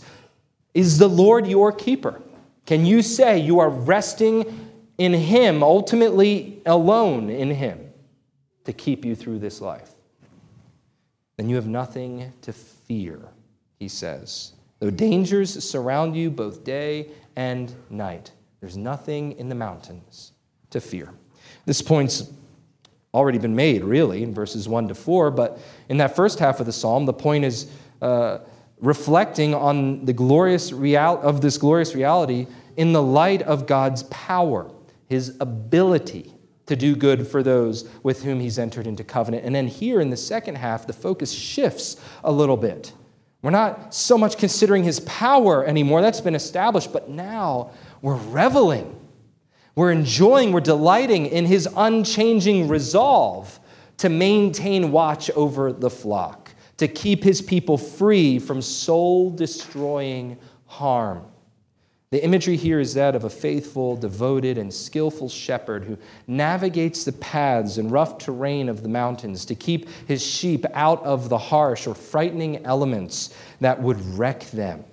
Is 0.74 0.98
the 0.98 1.10
Lord 1.10 1.48
your 1.48 1.72
keeper? 1.72 2.22
Can 2.66 2.86
you 2.86 3.02
say 3.02 3.40
you 3.40 3.60
are 3.60 3.70
resting 3.70 4.70
in 4.98 5.14
Him, 5.14 5.64
ultimately 5.64 6.62
alone 6.66 7.30
in 7.30 7.52
Him, 7.52 7.92
to 8.66 8.74
keep 8.74 9.04
you 9.04 9.16
through 9.16 9.40
this 9.40 9.60
life? 9.60 9.92
Then 11.36 11.50
you 11.50 11.56
have 11.56 11.68
nothing 11.68 12.32
to 12.42 12.54
fear, 12.54 13.20
He 13.80 13.88
says. 13.88 14.54
Though 14.80 14.92
dangers 14.92 15.64
surround 15.64 16.16
you 16.16 16.30
both 16.30 16.64
day 16.64 17.10
and 17.36 17.74
night, 17.90 18.32
there's 18.60 18.78
nothing 18.78 19.34
in 19.34 19.50
the 19.50 19.56
mountains 19.56 20.32
to 20.72 20.82
fear. 20.82 21.14
This 21.66 21.82
point's 21.82 22.32
already 23.14 23.38
been 23.38 23.56
made, 23.56 23.84
really, 23.84 24.24
in 24.24 24.34
verses 24.34 24.68
1 24.68 24.90
to 24.90 24.96
4, 24.96 25.32
but 25.32 25.60
in 25.90 25.98
that 25.98 26.16
first 26.16 26.40
half 26.40 26.60
of 26.60 26.66
the 26.66 26.72
psalm, 26.72 27.06
the 27.06 27.14
point 27.14 27.46
is 27.46 27.70
uh, 28.02 28.40
reflecting 28.80 29.56
on 29.56 30.06
the 30.06 30.14
glorious 30.14 30.72
real- 30.72 31.20
of 31.22 31.42
this 31.42 31.58
glorious 31.58 31.96
reality 31.96 32.48
in 32.76 32.94
the 32.94 33.02
light 33.02 33.42
of 33.42 33.66
God's 33.66 34.04
power, 34.04 34.72
his 35.08 35.36
ability 35.40 36.34
to 36.68 36.76
do 36.76 36.96
good 36.96 37.28
for 37.28 37.42
those 37.42 37.90
with 38.04 38.24
whom 38.24 38.40
he's 38.40 38.60
entered 38.60 38.88
into 38.88 39.04
covenant. 39.04 39.46
And 39.46 39.56
then 39.56 39.68
here 39.68 40.00
in 40.00 40.10
the 40.10 40.18
second 40.18 40.56
half, 40.56 40.86
the 40.86 40.94
focus 40.94 41.32
shifts 41.32 41.96
a 42.24 42.32
little 42.32 42.58
bit. 42.58 42.94
We're 43.42 43.52
not 43.52 43.94
so 43.94 44.18
much 44.18 44.38
considering 44.38 44.84
his 44.84 45.00
power 45.02 45.66
anymore, 45.66 46.02
that's 46.02 46.22
been 46.22 46.36
established, 46.36 46.92
but 46.92 47.10
now 47.10 47.72
we're 48.02 48.18
reveling 48.18 48.94
we're 49.78 49.92
enjoying, 49.92 50.52
we're 50.52 50.60
delighting 50.60 51.28
in 51.28 51.46
his 51.46 51.70
unchanging 51.78 52.68
resolve 52.68 53.60
to 53.98 54.10
maintain 54.10 54.92
watch 54.92 55.30
over 55.36 55.72
the 55.72 55.92
flock, 55.92 56.52
to 56.78 56.88
keep 56.88 57.24
his 57.24 57.44
people 57.44 57.78
free 57.78 58.40
from 58.40 58.60
soul 58.60 59.30
destroying 59.30 60.36
harm. 60.66 61.24
The 62.10 62.24
imagery 62.24 62.56
here 62.56 62.80
is 62.80 62.96
that 62.96 63.14
of 63.14 63.24
a 63.24 63.30
faithful, 63.30 63.96
devoted, 63.96 64.58
and 64.58 64.74
skillful 64.74 65.30
shepherd 65.30 65.84
who 65.84 66.00
navigates 66.26 67.04
the 67.04 67.12
paths 67.12 67.78
and 67.78 67.92
rough 67.92 68.18
terrain 68.18 68.70
of 68.70 68.82
the 68.82 68.90
mountains 68.90 69.46
to 69.46 69.54
keep 69.54 69.88
his 70.08 70.26
sheep 70.26 70.66
out 70.74 71.04
of 71.04 71.30
the 71.30 71.38
harsh 71.38 71.86
or 71.86 71.94
frightening 71.94 72.66
elements 72.66 73.32
that 73.60 73.80
would 73.80 74.04
wreck 74.18 74.50
them. 74.50 74.84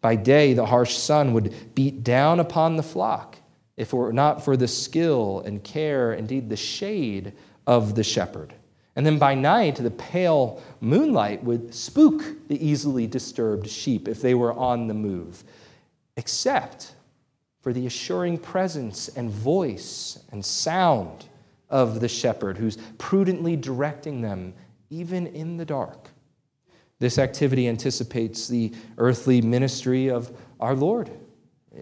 By 0.00 0.16
day, 0.16 0.54
the 0.54 0.64
harsh 0.64 0.96
sun 0.96 1.34
would 1.34 1.74
beat 1.74 2.02
down 2.02 2.40
upon 2.40 2.76
the 2.76 2.82
flock 2.82 3.37
if 3.78 3.92
it 3.92 3.96
were 3.96 4.12
not 4.12 4.44
for 4.44 4.56
the 4.56 4.68
skill 4.68 5.40
and 5.46 5.62
care, 5.62 6.12
indeed 6.12 6.50
the 6.50 6.56
shade 6.56 7.32
of 7.66 7.94
the 7.94 8.02
shepherd. 8.02 8.52
And 8.96 9.06
then 9.06 9.18
by 9.18 9.36
night, 9.36 9.76
the 9.76 9.92
pale 9.92 10.60
moonlight 10.80 11.44
would 11.44 11.72
spook 11.72 12.48
the 12.48 12.66
easily 12.66 13.06
disturbed 13.06 13.70
sheep 13.70 14.08
if 14.08 14.20
they 14.20 14.34
were 14.34 14.52
on 14.52 14.88
the 14.88 14.94
move, 14.94 15.44
except 16.16 16.96
for 17.60 17.72
the 17.72 17.86
assuring 17.86 18.36
presence 18.36 19.06
and 19.08 19.30
voice 19.30 20.18
and 20.32 20.44
sound 20.44 21.26
of 21.70 22.00
the 22.00 22.08
shepherd 22.08 22.58
who's 22.58 22.78
prudently 22.98 23.54
directing 23.54 24.22
them 24.22 24.54
even 24.90 25.28
in 25.28 25.56
the 25.56 25.64
dark. 25.64 26.08
This 26.98 27.18
activity 27.18 27.68
anticipates 27.68 28.48
the 28.48 28.72
earthly 28.96 29.40
ministry 29.40 30.08
of 30.08 30.36
our 30.58 30.74
Lord 30.74 31.10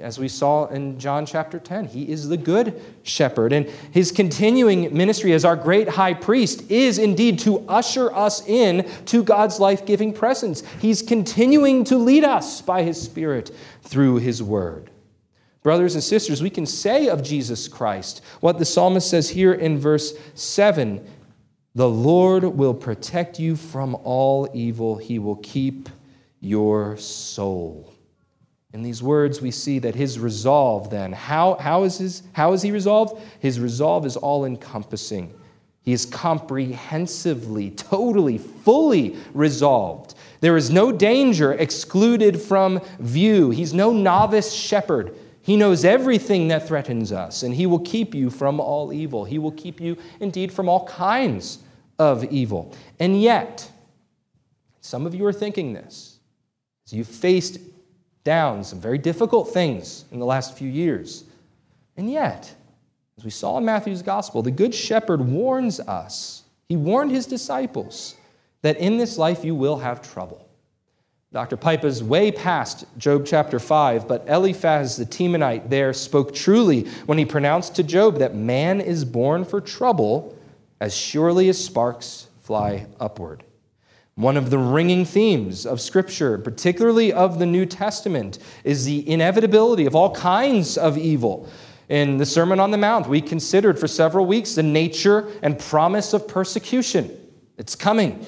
as 0.00 0.18
we 0.18 0.28
saw 0.28 0.66
in 0.66 0.98
John 0.98 1.26
chapter 1.26 1.58
10, 1.58 1.86
he 1.86 2.10
is 2.10 2.28
the 2.28 2.36
good 2.36 2.80
shepherd. 3.02 3.52
And 3.52 3.66
his 3.92 4.12
continuing 4.12 4.94
ministry 4.96 5.32
as 5.32 5.44
our 5.44 5.56
great 5.56 5.88
high 5.88 6.14
priest 6.14 6.70
is 6.70 6.98
indeed 6.98 7.38
to 7.40 7.64
usher 7.68 8.12
us 8.14 8.46
in 8.46 8.88
to 9.06 9.22
God's 9.22 9.58
life 9.58 9.86
giving 9.86 10.12
presence. 10.12 10.62
He's 10.80 11.02
continuing 11.02 11.84
to 11.84 11.96
lead 11.96 12.24
us 12.24 12.60
by 12.60 12.82
his 12.82 13.00
Spirit 13.00 13.54
through 13.82 14.16
his 14.16 14.42
word. 14.42 14.90
Brothers 15.62 15.94
and 15.94 16.04
sisters, 16.04 16.42
we 16.42 16.50
can 16.50 16.66
say 16.66 17.08
of 17.08 17.22
Jesus 17.22 17.66
Christ 17.66 18.22
what 18.40 18.58
the 18.58 18.64
psalmist 18.64 19.10
says 19.10 19.30
here 19.30 19.52
in 19.52 19.78
verse 19.78 20.14
7 20.34 21.04
The 21.74 21.88
Lord 21.88 22.44
will 22.44 22.74
protect 22.74 23.40
you 23.40 23.56
from 23.56 23.96
all 24.04 24.48
evil, 24.54 24.96
he 24.96 25.18
will 25.18 25.36
keep 25.36 25.88
your 26.40 26.96
soul. 26.98 27.95
In 28.76 28.82
these 28.82 29.02
words, 29.02 29.40
we 29.40 29.52
see 29.52 29.78
that 29.78 29.94
his 29.94 30.18
resolve, 30.18 30.90
then, 30.90 31.10
how, 31.10 31.54
how, 31.54 31.84
is, 31.84 31.96
his, 31.96 32.22
how 32.34 32.52
is 32.52 32.60
he 32.60 32.70
resolved? 32.70 33.18
His 33.40 33.58
resolve 33.58 34.04
is 34.04 34.18
all 34.18 34.44
encompassing. 34.44 35.32
He 35.80 35.94
is 35.94 36.04
comprehensively, 36.04 37.70
totally, 37.70 38.36
fully 38.36 39.16
resolved. 39.32 40.14
There 40.40 40.58
is 40.58 40.70
no 40.70 40.92
danger 40.92 41.54
excluded 41.54 42.38
from 42.38 42.82
view. 42.98 43.48
He's 43.48 43.72
no 43.72 43.94
novice 43.94 44.52
shepherd. 44.52 45.16
He 45.40 45.56
knows 45.56 45.82
everything 45.82 46.48
that 46.48 46.68
threatens 46.68 47.12
us, 47.12 47.44
and 47.44 47.54
he 47.54 47.64
will 47.64 47.78
keep 47.78 48.14
you 48.14 48.28
from 48.28 48.60
all 48.60 48.92
evil. 48.92 49.24
He 49.24 49.38
will 49.38 49.52
keep 49.52 49.80
you, 49.80 49.96
indeed, 50.20 50.52
from 50.52 50.68
all 50.68 50.86
kinds 50.86 51.60
of 51.98 52.24
evil. 52.24 52.74
And 53.00 53.22
yet, 53.22 53.70
some 54.82 55.06
of 55.06 55.14
you 55.14 55.24
are 55.24 55.32
thinking 55.32 55.72
this. 55.72 56.18
As 56.84 56.92
you've 56.92 57.08
faced 57.08 57.58
down 58.26 58.64
some 58.64 58.80
very 58.80 58.98
difficult 58.98 59.54
things 59.54 60.04
in 60.10 60.18
the 60.18 60.26
last 60.26 60.58
few 60.58 60.68
years. 60.68 61.22
And 61.96 62.10
yet, 62.10 62.52
as 63.16 63.24
we 63.24 63.30
saw 63.30 63.56
in 63.56 63.64
Matthew's 63.64 64.02
gospel, 64.02 64.42
the 64.42 64.50
Good 64.50 64.74
Shepherd 64.74 65.20
warns 65.20 65.78
us, 65.78 66.42
he 66.68 66.76
warned 66.76 67.12
his 67.12 67.24
disciples 67.26 68.16
that 68.62 68.78
in 68.78 68.98
this 68.98 69.16
life 69.16 69.44
you 69.44 69.54
will 69.54 69.78
have 69.78 70.02
trouble. 70.02 70.44
Dr. 71.32 71.56
Pipa 71.56 71.86
is 71.86 72.02
way 72.02 72.32
past 72.32 72.84
Job 72.98 73.24
chapter 73.24 73.60
5, 73.60 74.08
but 74.08 74.28
Eliphaz 74.28 74.96
the 74.96 75.06
Temanite 75.06 75.70
there 75.70 75.92
spoke 75.92 76.34
truly 76.34 76.82
when 77.06 77.18
he 77.18 77.24
pronounced 77.24 77.76
to 77.76 77.84
Job 77.84 78.18
that 78.18 78.34
man 78.34 78.80
is 78.80 79.04
born 79.04 79.44
for 79.44 79.60
trouble 79.60 80.36
as 80.80 80.96
surely 80.96 81.48
as 81.48 81.64
sparks 81.64 82.26
fly 82.40 82.86
upward. 82.98 83.44
One 84.16 84.38
of 84.38 84.48
the 84.48 84.58
ringing 84.58 85.04
themes 85.04 85.66
of 85.66 85.78
Scripture, 85.78 86.38
particularly 86.38 87.12
of 87.12 87.38
the 87.38 87.44
New 87.44 87.66
Testament, 87.66 88.38
is 88.64 88.86
the 88.86 89.06
inevitability 89.06 89.84
of 89.84 89.94
all 89.94 90.14
kinds 90.14 90.78
of 90.78 90.96
evil. 90.96 91.46
In 91.90 92.16
the 92.16 92.24
Sermon 92.24 92.58
on 92.58 92.70
the 92.70 92.78
Mount, 92.78 93.10
we 93.10 93.20
considered 93.20 93.78
for 93.78 93.86
several 93.86 94.24
weeks 94.24 94.54
the 94.54 94.62
nature 94.62 95.28
and 95.42 95.58
promise 95.58 96.14
of 96.14 96.26
persecution. 96.26 97.14
It's 97.58 97.76
coming. 97.76 98.24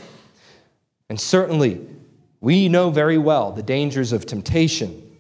And 1.09 1.19
certainly, 1.19 1.81
we 2.43 2.69
know 2.69 2.91
very 2.91 3.17
well 3.17 3.51
the 3.53 3.63
dangers 3.63 4.13
of 4.13 4.27
temptation, 4.27 5.17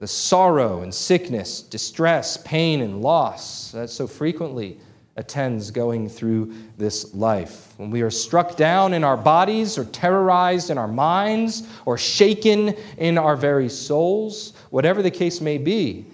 the 0.00 0.08
sorrow 0.08 0.82
and 0.82 0.92
sickness, 0.92 1.62
distress, 1.62 2.36
pain, 2.38 2.80
and 2.80 3.00
loss 3.00 3.70
that 3.70 3.90
so 3.90 4.08
frequently 4.08 4.80
attends 5.16 5.70
going 5.70 6.08
through 6.08 6.52
this 6.76 7.14
life. 7.14 7.74
When 7.76 7.90
we 7.90 8.02
are 8.02 8.10
struck 8.10 8.56
down 8.56 8.94
in 8.94 9.04
our 9.04 9.16
bodies, 9.16 9.78
or 9.78 9.84
terrorized 9.84 10.70
in 10.70 10.78
our 10.78 10.88
minds, 10.88 11.68
or 11.84 11.96
shaken 11.96 12.74
in 12.98 13.18
our 13.18 13.36
very 13.36 13.68
souls, 13.68 14.54
whatever 14.70 15.02
the 15.02 15.10
case 15.10 15.40
may 15.40 15.58
be, 15.58 16.06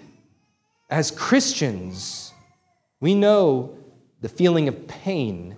as 0.89 1.09
Christians, 1.09 2.31
we 2.99 3.15
know 3.15 3.75
the 4.21 4.29
feeling 4.29 4.67
of 4.67 4.87
pain, 4.87 5.55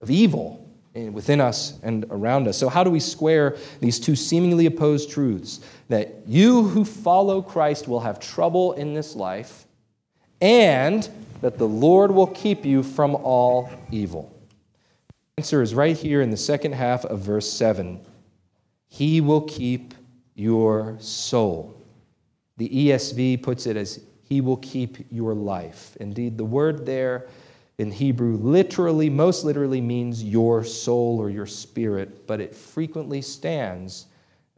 of 0.00 0.10
evil 0.10 0.56
within 0.94 1.40
us 1.40 1.78
and 1.82 2.04
around 2.10 2.48
us. 2.48 2.58
So, 2.58 2.68
how 2.68 2.82
do 2.82 2.90
we 2.90 3.00
square 3.00 3.56
these 3.80 4.00
two 4.00 4.16
seemingly 4.16 4.66
opposed 4.66 5.10
truths? 5.10 5.60
That 5.88 6.22
you 6.26 6.64
who 6.64 6.84
follow 6.84 7.42
Christ 7.42 7.86
will 7.86 8.00
have 8.00 8.18
trouble 8.18 8.72
in 8.72 8.94
this 8.94 9.14
life, 9.14 9.66
and 10.40 11.08
that 11.40 11.58
the 11.58 11.68
Lord 11.68 12.10
will 12.10 12.26
keep 12.26 12.64
you 12.64 12.82
from 12.82 13.14
all 13.14 13.70
evil? 13.90 14.36
The 15.08 15.42
answer 15.42 15.62
is 15.62 15.74
right 15.74 15.96
here 15.96 16.20
in 16.20 16.30
the 16.30 16.36
second 16.36 16.72
half 16.72 17.04
of 17.04 17.20
verse 17.20 17.50
7. 17.50 18.00
He 18.88 19.20
will 19.20 19.42
keep 19.42 19.94
your 20.34 20.96
soul. 21.00 21.80
The 22.56 22.68
ESV 22.68 23.42
puts 23.42 23.66
it 23.66 23.76
as 23.76 24.00
He 24.22 24.40
will 24.40 24.58
keep 24.58 25.06
your 25.10 25.34
life. 25.34 25.96
Indeed, 26.00 26.36
the 26.36 26.44
word 26.44 26.84
there 26.84 27.28
in 27.78 27.90
Hebrew 27.90 28.36
literally, 28.36 29.08
most 29.08 29.44
literally, 29.44 29.80
means 29.80 30.22
your 30.22 30.64
soul 30.64 31.18
or 31.18 31.30
your 31.30 31.46
spirit, 31.46 32.26
but 32.26 32.38
it 32.40 32.54
frequently 32.54 33.22
stands 33.22 34.06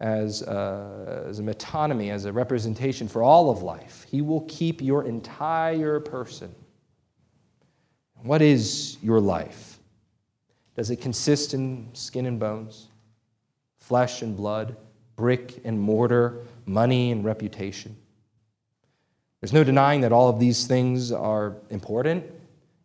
as 0.00 0.42
a, 0.42 1.24
as 1.28 1.38
a 1.38 1.42
metonymy, 1.42 2.10
as 2.10 2.24
a 2.24 2.32
representation 2.32 3.06
for 3.06 3.22
all 3.22 3.50
of 3.50 3.62
life. 3.62 4.04
He 4.10 4.20
will 4.20 4.40
keep 4.48 4.82
your 4.82 5.04
entire 5.04 6.00
person. 6.00 6.52
What 8.22 8.40
is 8.40 8.98
your 9.02 9.20
life? 9.20 9.78
Does 10.76 10.90
it 10.90 11.00
consist 11.00 11.54
in 11.54 11.88
skin 11.92 12.26
and 12.26 12.38
bones, 12.38 12.88
flesh 13.80 14.22
and 14.22 14.36
blood, 14.36 14.76
brick 15.16 15.60
and 15.64 15.78
mortar, 15.78 16.38
money 16.64 17.10
and 17.10 17.24
reputation? 17.24 17.96
There's 19.40 19.52
no 19.52 19.64
denying 19.64 20.02
that 20.02 20.12
all 20.12 20.28
of 20.28 20.38
these 20.38 20.66
things 20.66 21.10
are 21.10 21.56
important. 21.68 22.24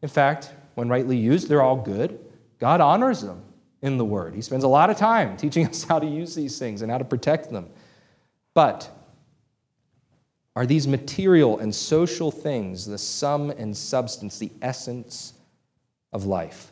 In 0.02 0.10
fact, 0.10 0.52
when 0.74 0.90
rightly 0.90 1.18
used, 1.18 1.48
they're 1.48 1.62
all 1.62 1.76
good. 1.76 2.20
God 2.60 2.82
honors 2.82 3.22
them 3.22 3.44
in 3.84 3.98
the 3.98 4.06
Word. 4.06 4.34
He 4.34 4.42
spends 4.42 4.64
a 4.64 4.68
lot 4.68 4.90
of 4.90 4.98
time 4.98 5.38
teaching 5.38 5.68
us 5.68 5.84
how 5.84 6.00
to 6.00 6.08
use 6.08 6.34
these 6.34 6.58
things 6.58 6.82
and 6.82 6.92
how 6.92 6.98
to 6.98 7.06
protect 7.06 7.52
them. 7.52 7.70
But 8.56 8.90
are 10.58 10.66
these 10.66 10.88
material 10.88 11.60
and 11.60 11.74
social 11.74 12.32
things 12.32 12.88
the 12.88 12.98
sum 12.98 13.52
and 13.52 13.78
substance, 13.78 14.40
the 14.40 14.52
essence 14.64 15.34
of 16.12 16.26
life? 16.26 16.72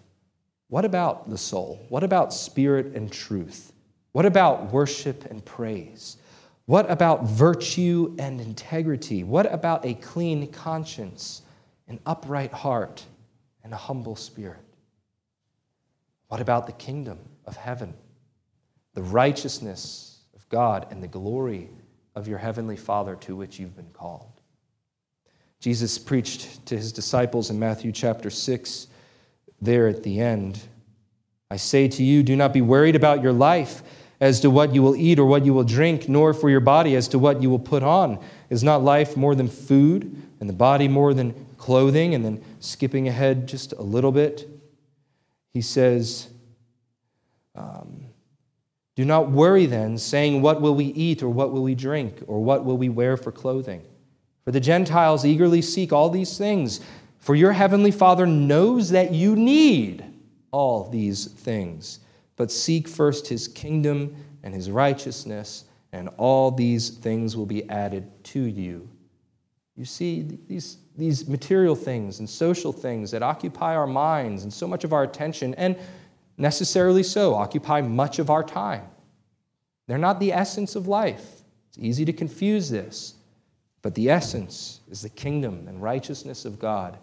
What 0.69 0.85
about 0.85 1.29
the 1.29 1.37
soul? 1.37 1.85
What 1.89 2.03
about 2.03 2.33
spirit 2.33 2.95
and 2.95 3.11
truth? 3.11 3.73
What 4.11 4.25
about 4.25 4.73
worship 4.73 5.25
and 5.25 5.45
praise? 5.45 6.17
What 6.65 6.89
about 6.89 7.25
virtue 7.25 8.15
and 8.17 8.41
integrity? 8.41 9.23
What 9.23 9.53
about 9.53 9.85
a 9.85 9.93
clean 9.93 10.51
conscience, 10.51 11.43
an 11.87 11.99
upright 12.07 12.53
heart, 12.53 13.05
and 13.63 13.71
a 13.71 13.77
humble 13.77 14.15
spirit? 14.15 14.65
What 16.29 16.41
about 16.41 16.65
the 16.65 16.73
kingdom 16.73 17.19
of 17.45 17.55
heaven, 17.55 17.93
the 18.95 19.03
righteousness 19.03 20.23
of 20.35 20.49
God, 20.49 20.87
and 20.89 21.03
the 21.03 21.07
glory 21.07 21.69
of 22.15 22.27
your 22.27 22.37
heavenly 22.37 22.77
Father 22.77 23.15
to 23.17 23.35
which 23.35 23.59
you've 23.59 23.75
been 23.75 23.91
called. 23.93 24.41
Jesus 25.59 25.97
preached 25.97 26.65
to 26.67 26.77
his 26.77 26.93
disciples 26.93 27.49
in 27.49 27.59
Matthew 27.59 27.91
chapter 27.91 28.29
6, 28.29 28.87
there 29.61 29.87
at 29.87 30.03
the 30.03 30.19
end. 30.19 30.59
I 31.49 31.57
say 31.57 31.87
to 31.87 32.03
you, 32.03 32.23
do 32.23 32.35
not 32.35 32.53
be 32.53 32.61
worried 32.61 32.95
about 32.95 33.21
your 33.21 33.33
life 33.33 33.81
as 34.19 34.39
to 34.41 34.49
what 34.49 34.73
you 34.73 34.81
will 34.81 34.95
eat 34.95 35.19
or 35.19 35.25
what 35.25 35.45
you 35.45 35.53
will 35.53 35.63
drink, 35.63 36.07
nor 36.07 36.33
for 36.33 36.49
your 36.49 36.59
body 36.59 36.95
as 36.95 37.07
to 37.09 37.19
what 37.19 37.41
you 37.41 37.49
will 37.49 37.59
put 37.59 37.83
on. 37.83 38.23
Is 38.49 38.63
not 38.63 38.83
life 38.83 39.17
more 39.17 39.35
than 39.35 39.47
food, 39.47 40.21
and 40.39 40.49
the 40.49 40.53
body 40.53 40.87
more 40.87 41.13
than 41.13 41.33
clothing? 41.57 42.15
And 42.15 42.23
then 42.23 42.43
skipping 42.59 43.07
ahead 43.07 43.47
just 43.47 43.73
a 43.73 43.81
little 43.81 44.11
bit, 44.11 44.47
he 45.53 45.61
says, 45.61 46.29
um, 47.55 48.05
do 48.95 49.03
not 49.03 49.29
worry 49.29 49.65
then, 49.65 49.97
saying, 49.97 50.41
What 50.41 50.61
will 50.61 50.75
we 50.75 50.85
eat, 50.85 51.21
or 51.21 51.29
what 51.29 51.51
will 51.51 51.63
we 51.63 51.75
drink, 51.75 52.23
or 52.27 52.41
what 52.43 52.63
will 52.63 52.77
we 52.77 52.89
wear 52.89 53.17
for 53.17 53.31
clothing? 53.31 53.83
For 54.43 54.51
the 54.51 54.59
Gentiles 54.59 55.25
eagerly 55.25 55.61
seek 55.61 55.91
all 55.91 56.09
these 56.09 56.37
things, 56.37 56.79
for 57.19 57.35
your 57.35 57.51
heavenly 57.51 57.91
Father 57.91 58.25
knows 58.25 58.91
that 58.91 59.11
you 59.11 59.35
need 59.35 60.05
all 60.51 60.89
these 60.89 61.25
things. 61.25 61.99
But 62.37 62.51
seek 62.51 62.87
first 62.87 63.27
his 63.27 63.47
kingdom 63.47 64.15
and 64.43 64.53
his 64.53 64.69
righteousness, 64.69 65.65
and 65.91 66.09
all 66.17 66.51
these 66.51 66.89
things 66.89 67.35
will 67.35 67.45
be 67.45 67.67
added 67.69 68.23
to 68.25 68.41
you. 68.41 68.87
You 69.75 69.85
see, 69.85 70.39
these, 70.47 70.77
these 70.97 71.27
material 71.27 71.75
things 71.75 72.19
and 72.19 72.29
social 72.29 72.71
things 72.71 73.11
that 73.11 73.23
occupy 73.23 73.75
our 73.75 73.87
minds 73.87 74.43
and 74.43 74.53
so 74.53 74.67
much 74.67 74.85
of 74.85 74.93
our 74.93 75.03
attention, 75.03 75.53
and 75.55 75.75
necessarily 76.37 77.03
so, 77.03 77.35
occupy 77.35 77.81
much 77.81 78.19
of 78.19 78.29
our 78.29 78.43
time. 78.43 78.83
They're 79.87 79.97
not 79.97 80.19
the 80.19 80.33
essence 80.33 80.75
of 80.75 80.87
life. 80.87 81.43
It's 81.69 81.77
easy 81.77 82.05
to 82.05 82.13
confuse 82.13 82.69
this, 82.69 83.15
but 83.81 83.95
the 83.95 84.09
essence 84.09 84.79
is 84.89 85.01
the 85.01 85.09
kingdom 85.09 85.67
and 85.67 85.81
righteousness 85.81 86.45
of 86.45 86.59
God 86.59 86.97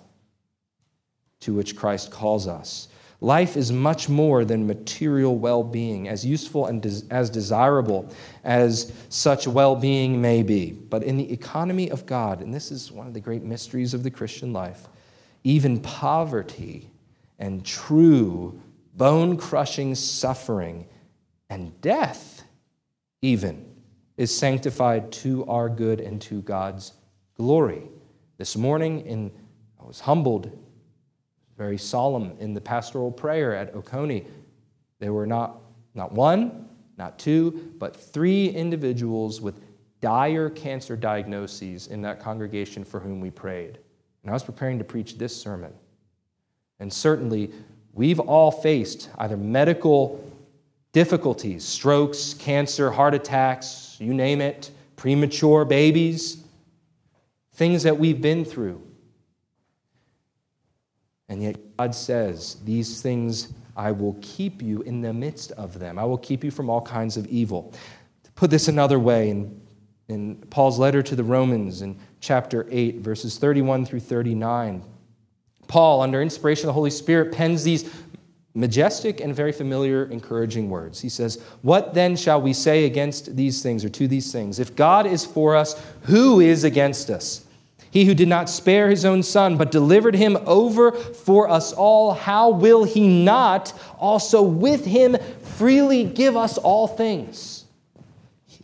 to 1.40 1.55
which 1.55 1.77
Christ 1.77 2.11
calls 2.11 2.47
us. 2.47 2.88
Life 3.21 3.57
is 3.57 3.71
much 3.71 4.09
more 4.09 4.45
than 4.45 4.66
material 4.66 5.38
well 5.38 5.62
being, 5.62 6.09
as 6.09 6.27
useful 6.27 6.66
and 6.66 6.83
des- 6.83 7.07
as 7.09 7.31
desirable 7.31 8.12
as 8.42 8.92
such 9.11 9.47
well 9.47 9.77
being 9.77 10.21
may 10.21 10.42
be. 10.42 10.73
But 10.73 11.05
in 11.05 11.16
the 11.16 11.33
economy 11.33 11.88
of 11.88 12.05
God, 12.05 12.40
and 12.40 12.53
this 12.53 12.73
is 12.73 12.90
one 12.90 13.07
of 13.07 13.14
the 13.14 13.21
great 13.21 13.45
mysteries 13.45 13.95
of 13.95 14.03
the 14.03 14.11
Christian 14.11 14.53
life, 14.53 14.88
even 15.45 15.79
poverty 15.79 16.90
and 17.38 17.64
true 17.64 18.61
bone 19.03 19.37
crushing 19.37 19.97
suffering, 19.97 20.87
and 21.51 21.81
death, 21.81 22.45
even, 23.21 23.69
is 24.17 24.33
sanctified 24.33 25.11
to 25.11 25.45
our 25.47 25.69
good 25.69 25.99
and 25.99 26.23
to 26.23 26.41
God's 26.43 26.93
glory. 27.37 27.83
This 28.38 28.57
morning, 28.57 29.05
in, 29.05 29.33
I 29.81 29.87
was 29.87 29.99
humbled, 29.99 30.57
very 31.59 31.79
solemn 31.79 32.37
in 32.38 32.55
the 32.55 32.61
pastoral 32.61 33.11
prayer 33.11 33.57
at 33.57 33.75
Oconee. 33.75 34.25
There 35.01 35.12
were 35.12 35.27
not, 35.27 35.59
not 35.97 36.12
one, 36.12 36.69
not 36.97 37.19
two, 37.19 37.75
but 37.79 37.97
three 37.97 38.51
individuals 38.51 39.41
with 39.41 39.61
dire 40.01 40.49
cancer 40.49 40.95
diagnoses 40.95 41.88
in 41.88 42.03
that 42.03 42.21
congregation 42.21 42.85
for 42.85 43.01
whom 43.01 43.21
we 43.21 43.33
prayed. 43.33 43.81
And 44.23 44.31
I 44.31 44.33
was 44.33 44.45
preparing 44.45 44.79
to 44.79 44.85
preach 44.85 45.19
this 45.19 45.37
sermon. 45.37 45.73
And 46.79 46.93
certainly, 46.93 47.51
We've 47.94 48.20
all 48.20 48.50
faced 48.50 49.11
either 49.18 49.37
medical 49.37 50.24
difficulties, 50.92 51.64
strokes, 51.64 52.35
cancer, 52.35 52.90
heart 52.90 53.14
attacks, 53.14 53.96
you 54.00 54.14
name 54.14 54.40
it, 54.40 54.70
premature 54.96 55.64
babies, 55.64 56.42
things 57.55 57.83
that 57.83 57.98
we've 57.98 58.20
been 58.20 58.44
through. 58.44 58.83
And 61.28 61.42
yet 61.42 61.76
God 61.76 61.94
says, 61.94 62.57
These 62.64 63.00
things 63.00 63.52
I 63.76 63.90
will 63.90 64.18
keep 64.20 64.62
you 64.62 64.83
in 64.83 65.00
the 65.00 65.12
midst 65.12 65.52
of 65.52 65.78
them. 65.78 65.98
I 65.98 66.05
will 66.05 66.18
keep 66.18 66.44
you 66.44 66.50
from 66.50 66.68
all 66.68 66.83
kinds 66.83 67.16
of 67.16 67.26
evil. 67.26 67.72
To 68.24 68.33
put 68.33 68.50
this 68.50 68.68
another 68.68 68.98
way, 68.98 69.31
in, 69.31 69.61
in 70.09 70.37
Paul's 70.50 70.78
letter 70.78 71.02
to 71.02 71.16
the 71.16 71.24
Romans 71.24 71.81
in 71.81 71.98
chapter 72.20 72.66
8, 72.70 72.96
verses 72.98 73.38
31 73.38 73.87
through 73.87 74.00
39, 74.00 74.85
Paul, 75.72 76.02
under 76.02 76.20
inspiration 76.20 76.64
of 76.64 76.66
the 76.66 76.74
Holy 76.74 76.90
Spirit, 76.90 77.32
pens 77.32 77.64
these 77.64 77.90
majestic 78.52 79.22
and 79.22 79.35
very 79.35 79.52
familiar, 79.52 80.04
encouraging 80.04 80.68
words. 80.68 81.00
He 81.00 81.08
says, 81.08 81.42
What 81.62 81.94
then 81.94 82.14
shall 82.14 82.42
we 82.42 82.52
say 82.52 82.85
against 82.85 83.37
these 83.37 83.62
things 83.62 83.82
or 83.82 83.88
to 83.88 84.06
these 84.06 84.30
things? 84.30 84.58
If 84.58 84.76
God 84.76 85.06
is 85.06 85.24
for 85.24 85.56
us, 85.56 85.82
who 86.02 86.40
is 86.40 86.64
against 86.64 87.08
us? 87.08 87.46
He 87.90 88.04
who 88.04 88.12
did 88.12 88.28
not 88.28 88.50
spare 88.50 88.90
his 88.90 89.06
own 89.06 89.22
son, 89.22 89.56
but 89.56 89.70
delivered 89.70 90.14
him 90.14 90.37
over 90.44 90.92
for 90.92 91.48
us 91.48 91.72
all, 91.72 92.12
how 92.12 92.50
will 92.50 92.85
he 92.85 93.08
not 93.08 93.72
also 93.98 94.42
with 94.42 94.85
him 94.85 95.16
freely 95.56 96.04
give 96.04 96.37
us 96.37 96.58
all 96.58 96.87
things. 96.87 97.64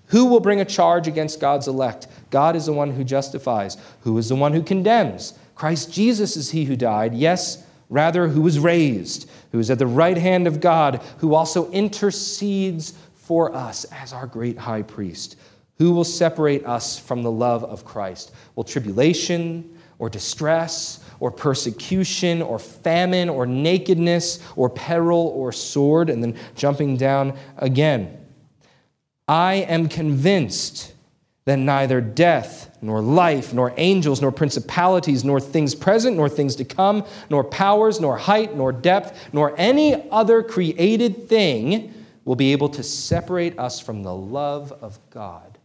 Who 0.08 0.26
will 0.26 0.40
bring 0.40 0.60
a 0.60 0.66
charge 0.66 1.08
against 1.08 1.40
God's 1.40 1.68
elect? 1.68 2.06
God 2.28 2.54
is 2.54 2.66
the 2.66 2.74
one 2.74 2.90
who 2.90 3.02
justifies. 3.02 3.78
Who 4.02 4.18
is 4.18 4.28
the 4.28 4.36
one 4.36 4.52
who 4.52 4.62
condemns? 4.62 5.32
Christ 5.58 5.92
Jesus 5.92 6.36
is 6.36 6.52
he 6.52 6.66
who 6.66 6.76
died. 6.76 7.14
Yes, 7.14 7.64
rather, 7.90 8.28
who 8.28 8.42
was 8.42 8.60
raised, 8.60 9.28
who 9.50 9.58
is 9.58 9.72
at 9.72 9.80
the 9.80 9.88
right 9.88 10.16
hand 10.16 10.46
of 10.46 10.60
God, 10.60 11.02
who 11.18 11.34
also 11.34 11.68
intercedes 11.72 12.94
for 13.16 13.52
us 13.52 13.82
as 13.86 14.12
our 14.12 14.28
great 14.28 14.56
high 14.56 14.82
priest. 14.82 15.34
Who 15.78 15.90
will 15.90 16.04
separate 16.04 16.64
us 16.64 16.96
from 16.96 17.24
the 17.24 17.30
love 17.32 17.64
of 17.64 17.84
Christ? 17.84 18.30
Will 18.54 18.62
tribulation 18.62 19.76
or 19.98 20.08
distress 20.08 21.04
or 21.18 21.32
persecution 21.32 22.40
or 22.40 22.60
famine 22.60 23.28
or 23.28 23.44
nakedness 23.44 24.38
or 24.54 24.70
peril 24.70 25.32
or 25.34 25.50
sword? 25.50 26.08
And 26.08 26.22
then 26.22 26.36
jumping 26.54 26.96
down 26.96 27.36
again. 27.56 28.16
I 29.26 29.54
am 29.54 29.88
convinced 29.88 30.92
that 31.46 31.58
neither 31.58 32.00
death, 32.00 32.67
nor 32.80 33.00
life, 33.00 33.52
nor 33.52 33.72
angels, 33.76 34.20
nor 34.20 34.30
principalities, 34.30 35.24
nor 35.24 35.40
things 35.40 35.74
present, 35.74 36.16
nor 36.16 36.28
things 36.28 36.56
to 36.56 36.64
come, 36.64 37.04
nor 37.30 37.44
powers, 37.44 38.00
nor 38.00 38.16
height, 38.16 38.56
nor 38.56 38.72
depth, 38.72 39.28
nor 39.32 39.54
any 39.58 40.08
other 40.10 40.42
created 40.42 41.28
thing 41.28 41.92
will 42.24 42.36
be 42.36 42.52
able 42.52 42.68
to 42.68 42.82
separate 42.82 43.58
us 43.58 43.80
from 43.80 44.02
the 44.02 44.14
love 44.14 44.72
of 44.72 44.98
God, 45.10 45.58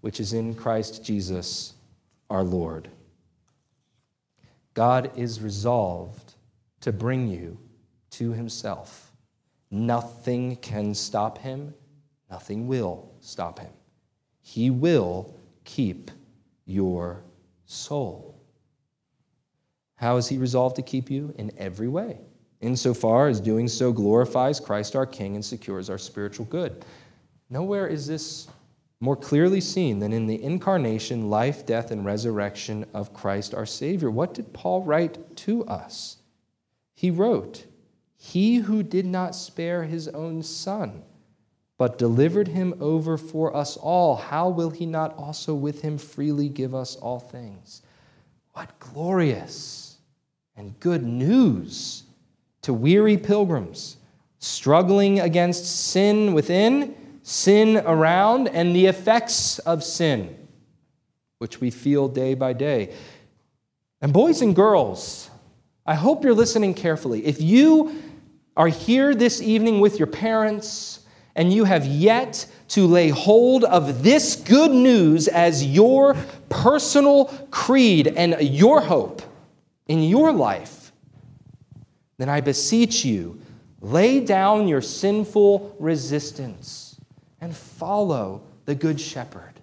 which 0.00 0.20
is 0.20 0.32
in 0.32 0.54
Christ 0.54 1.04
Jesus 1.04 1.74
our 2.30 2.42
Lord. 2.42 2.88
God 4.74 5.10
is 5.16 5.40
resolved 5.40 6.34
to 6.80 6.92
bring 6.92 7.28
you 7.28 7.58
to 8.10 8.32
himself. 8.32 9.12
Nothing 9.70 10.56
can 10.56 10.94
stop 10.94 11.38
him, 11.38 11.74
nothing 12.30 12.66
will 12.66 13.12
stop 13.20 13.58
him. 13.58 13.72
He 14.40 14.70
will 14.70 15.34
keep 15.64 16.10
your 16.68 17.24
soul. 17.66 18.40
How 19.96 20.16
is 20.16 20.28
he 20.28 20.38
resolved 20.38 20.76
to 20.76 20.82
keep 20.82 21.10
you? 21.10 21.34
In 21.36 21.50
every 21.58 21.88
way, 21.88 22.20
insofar 22.60 23.28
as 23.28 23.40
doing 23.40 23.66
so 23.66 23.92
glorifies 23.92 24.60
Christ 24.60 24.94
our 24.94 25.06
King 25.06 25.34
and 25.34 25.44
secures 25.44 25.90
our 25.90 25.98
spiritual 25.98 26.46
good. 26.46 26.84
Nowhere 27.50 27.86
is 27.86 28.06
this 28.06 28.46
more 29.00 29.16
clearly 29.16 29.60
seen 29.60 29.98
than 29.98 30.12
in 30.12 30.26
the 30.26 30.42
incarnation, 30.42 31.30
life, 31.30 31.64
death, 31.64 31.90
and 31.90 32.04
resurrection 32.04 32.84
of 32.92 33.14
Christ 33.14 33.54
our 33.54 33.66
Savior. 33.66 34.10
What 34.10 34.34
did 34.34 34.52
Paul 34.52 34.82
write 34.82 35.36
to 35.38 35.64
us? 35.66 36.18
He 36.94 37.10
wrote, 37.10 37.64
He 38.16 38.56
who 38.56 38.82
did 38.82 39.06
not 39.06 39.34
spare 39.34 39.84
his 39.84 40.08
own 40.08 40.42
son 40.42 41.04
but 41.78 41.96
delivered 41.96 42.48
him 42.48 42.74
over 42.80 43.16
for 43.16 43.56
us 43.56 43.76
all, 43.76 44.16
how 44.16 44.48
will 44.48 44.70
he 44.70 44.84
not 44.84 45.16
also 45.16 45.54
with 45.54 45.80
him 45.82 45.96
freely 45.96 46.48
give 46.48 46.74
us 46.74 46.96
all 46.96 47.20
things? 47.20 47.82
What 48.52 48.78
glorious 48.80 49.96
and 50.56 50.78
good 50.80 51.04
news 51.04 52.02
to 52.62 52.74
weary 52.74 53.16
pilgrims 53.16 53.96
struggling 54.40 55.20
against 55.20 55.64
sin 55.66 56.32
within, 56.32 56.94
sin 57.22 57.76
around, 57.78 58.48
and 58.48 58.74
the 58.74 58.86
effects 58.86 59.58
of 59.60 59.84
sin, 59.84 60.36
which 61.38 61.60
we 61.60 61.70
feel 61.70 62.08
day 62.08 62.34
by 62.34 62.52
day. 62.52 62.92
And 64.00 64.12
boys 64.12 64.42
and 64.42 64.54
girls, 64.54 65.30
I 65.86 65.94
hope 65.94 66.24
you're 66.24 66.34
listening 66.34 66.74
carefully. 66.74 67.24
If 67.24 67.40
you 67.40 68.02
are 68.56 68.68
here 68.68 69.14
this 69.14 69.40
evening 69.40 69.80
with 69.80 69.98
your 69.98 70.06
parents, 70.06 70.97
and 71.38 71.52
you 71.52 71.64
have 71.64 71.86
yet 71.86 72.44
to 72.66 72.86
lay 72.88 73.10
hold 73.10 73.62
of 73.62 74.02
this 74.02 74.34
good 74.34 74.72
news 74.72 75.28
as 75.28 75.64
your 75.64 76.16
personal 76.48 77.26
creed 77.52 78.08
and 78.08 78.36
your 78.40 78.80
hope 78.80 79.22
in 79.86 80.02
your 80.02 80.32
life, 80.32 80.90
then 82.18 82.28
I 82.28 82.40
beseech 82.40 83.04
you, 83.04 83.40
lay 83.80 84.18
down 84.18 84.66
your 84.66 84.82
sinful 84.82 85.76
resistance 85.78 87.00
and 87.40 87.56
follow 87.56 88.42
the 88.64 88.74
Good 88.74 89.00
Shepherd. 89.00 89.60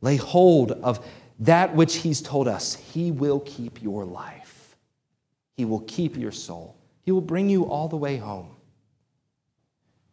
Lay 0.00 0.14
hold 0.14 0.70
of 0.70 1.04
that 1.40 1.74
which 1.74 1.96
He's 1.96 2.22
told 2.22 2.46
us. 2.46 2.74
He 2.76 3.10
will 3.10 3.40
keep 3.40 3.82
your 3.82 4.04
life, 4.04 4.76
He 5.56 5.64
will 5.64 5.80
keep 5.80 6.16
your 6.16 6.32
soul, 6.32 6.76
He 7.02 7.10
will 7.10 7.20
bring 7.20 7.50
you 7.50 7.64
all 7.64 7.88
the 7.88 7.96
way 7.96 8.16
home. 8.16 8.54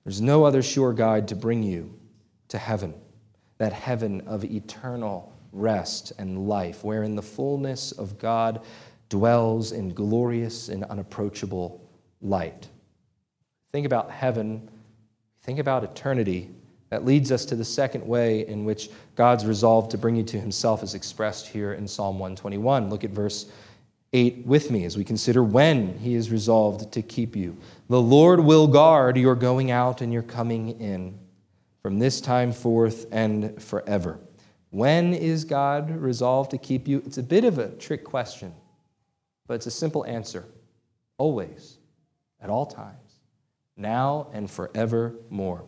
There's 0.08 0.22
no 0.22 0.46
other 0.46 0.64
sure 0.64 0.94
guide 0.94 1.28
to 1.28 1.36
bring 1.36 1.64
you 1.64 1.94
to 2.48 2.58
heaven, 2.58 2.94
that 3.58 3.74
heaven 3.74 4.22
of 4.22 4.46
eternal 4.46 5.34
rest 5.52 6.14
and 6.18 6.48
life, 6.48 6.82
wherein 6.82 7.18
the 7.18 7.22
fullness 7.22 7.92
of 7.92 8.18
God 8.18 8.62
dwells 9.10 9.74
in 9.74 9.90
glorious 9.90 10.70
and 10.70 10.86
unapproachable 10.86 11.86
light. 12.22 12.70
Think 13.74 13.86
about 13.86 14.10
heaven, 14.10 14.70
think 15.42 15.60
about 15.60 15.84
eternity. 15.84 16.52
That 16.90 17.04
leads 17.04 17.30
us 17.34 17.44
to 17.44 17.58
the 17.58 17.66
second 17.66 18.08
way 18.08 18.48
in 18.48 18.64
which 18.64 18.90
God's 19.18 19.46
resolve 19.46 19.90
to 19.90 19.98
bring 19.98 20.16
you 20.16 20.24
to 20.24 20.40
himself 20.40 20.84
is 20.84 20.94
expressed 20.94 21.48
here 21.48 21.74
in 21.74 21.86
Psalm 21.86 22.18
121. 22.18 22.90
Look 22.90 23.04
at 23.04 23.10
verse 23.10 23.52
8 24.18 24.48
with 24.48 24.72
me 24.72 24.84
as 24.86 24.98
we 24.98 25.04
consider 25.04 25.44
when 25.44 26.00
he 26.00 26.16
is 26.16 26.32
resolved 26.32 26.92
to 26.92 27.02
keep 27.04 27.36
you. 27.36 27.56
The 27.88 28.02
Lord 28.02 28.40
will 28.40 28.68
guard 28.68 29.16
your 29.16 29.36
going 29.36 29.70
out 29.70 30.02
and 30.02 30.12
your 30.12 30.24
coming 30.24 30.82
in 30.82 31.20
from 31.84 32.00
this 32.00 32.20
time 32.20 32.52
forth 32.52 33.06
and 33.12 33.62
forever. 33.62 34.20
When 34.72 35.14
is 35.14 35.46
God 35.46 35.92
resolved 35.92 36.52
to 36.52 36.58
keep 36.58 36.88
you? 36.88 37.04
It's 37.06 37.20
a 37.20 37.24
bit 37.24 37.46
of 37.46 37.60
a 37.60 37.70
trick 37.70 38.04
question, 38.04 38.54
but 39.46 39.54
it's 39.54 39.68
a 39.68 39.72
simple 39.72 40.04
answer. 40.06 40.46
Always, 41.20 41.78
at 42.42 42.50
all 42.50 42.66
times, 42.66 43.20
now 43.78 44.30
and 44.34 44.50
forevermore. 44.50 45.64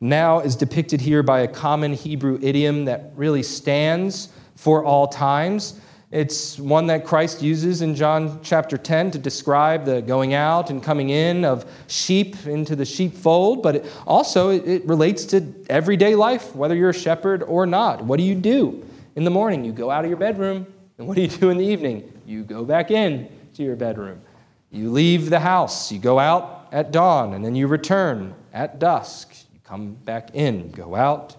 Now 0.00 0.40
is 0.40 0.56
depicted 0.56 1.02
here 1.02 1.22
by 1.22 1.40
a 1.40 1.48
common 1.48 1.92
Hebrew 1.92 2.38
idiom 2.40 2.86
that 2.86 3.12
really 3.14 3.42
stands 3.42 4.30
for 4.56 4.82
all 4.82 5.06
times. 5.06 5.78
It's 6.12 6.58
one 6.58 6.88
that 6.88 7.06
Christ 7.06 7.40
uses 7.40 7.80
in 7.80 7.94
John 7.94 8.40
chapter 8.42 8.76
10 8.76 9.12
to 9.12 9.18
describe 9.18 9.86
the 9.86 10.02
going 10.02 10.34
out 10.34 10.68
and 10.68 10.82
coming 10.82 11.08
in 11.08 11.42
of 11.42 11.64
sheep 11.86 12.46
into 12.46 12.76
the 12.76 12.84
sheepfold, 12.84 13.62
but 13.62 13.76
it 13.76 13.92
also 14.06 14.50
it 14.50 14.86
relates 14.86 15.24
to 15.26 15.54
everyday 15.70 16.14
life, 16.14 16.54
whether 16.54 16.74
you're 16.74 16.90
a 16.90 16.94
shepherd 16.94 17.42
or 17.42 17.64
not. 17.64 18.04
What 18.04 18.18
do 18.18 18.24
you 18.24 18.34
do? 18.34 18.86
In 19.16 19.24
the 19.24 19.30
morning, 19.30 19.64
you 19.64 19.72
go 19.72 19.90
out 19.90 20.04
of 20.04 20.10
your 20.10 20.18
bedroom, 20.18 20.66
and 20.98 21.08
what 21.08 21.16
do 21.16 21.22
you 21.22 21.28
do 21.28 21.48
in 21.48 21.56
the 21.56 21.64
evening? 21.64 22.12
You 22.26 22.42
go 22.42 22.62
back 22.62 22.90
in 22.90 23.30
to 23.54 23.62
your 23.62 23.76
bedroom. 23.76 24.20
You 24.70 24.90
leave 24.90 25.30
the 25.30 25.40
house, 25.40 25.90
you 25.90 25.98
go 25.98 26.18
out 26.18 26.68
at 26.72 26.92
dawn, 26.92 27.32
and 27.32 27.42
then 27.42 27.54
you 27.54 27.68
return 27.68 28.34
at 28.52 28.78
dusk. 28.78 29.34
You 29.54 29.60
come 29.64 29.94
back 29.94 30.34
in, 30.34 30.72
go 30.72 30.94
out 30.94 31.36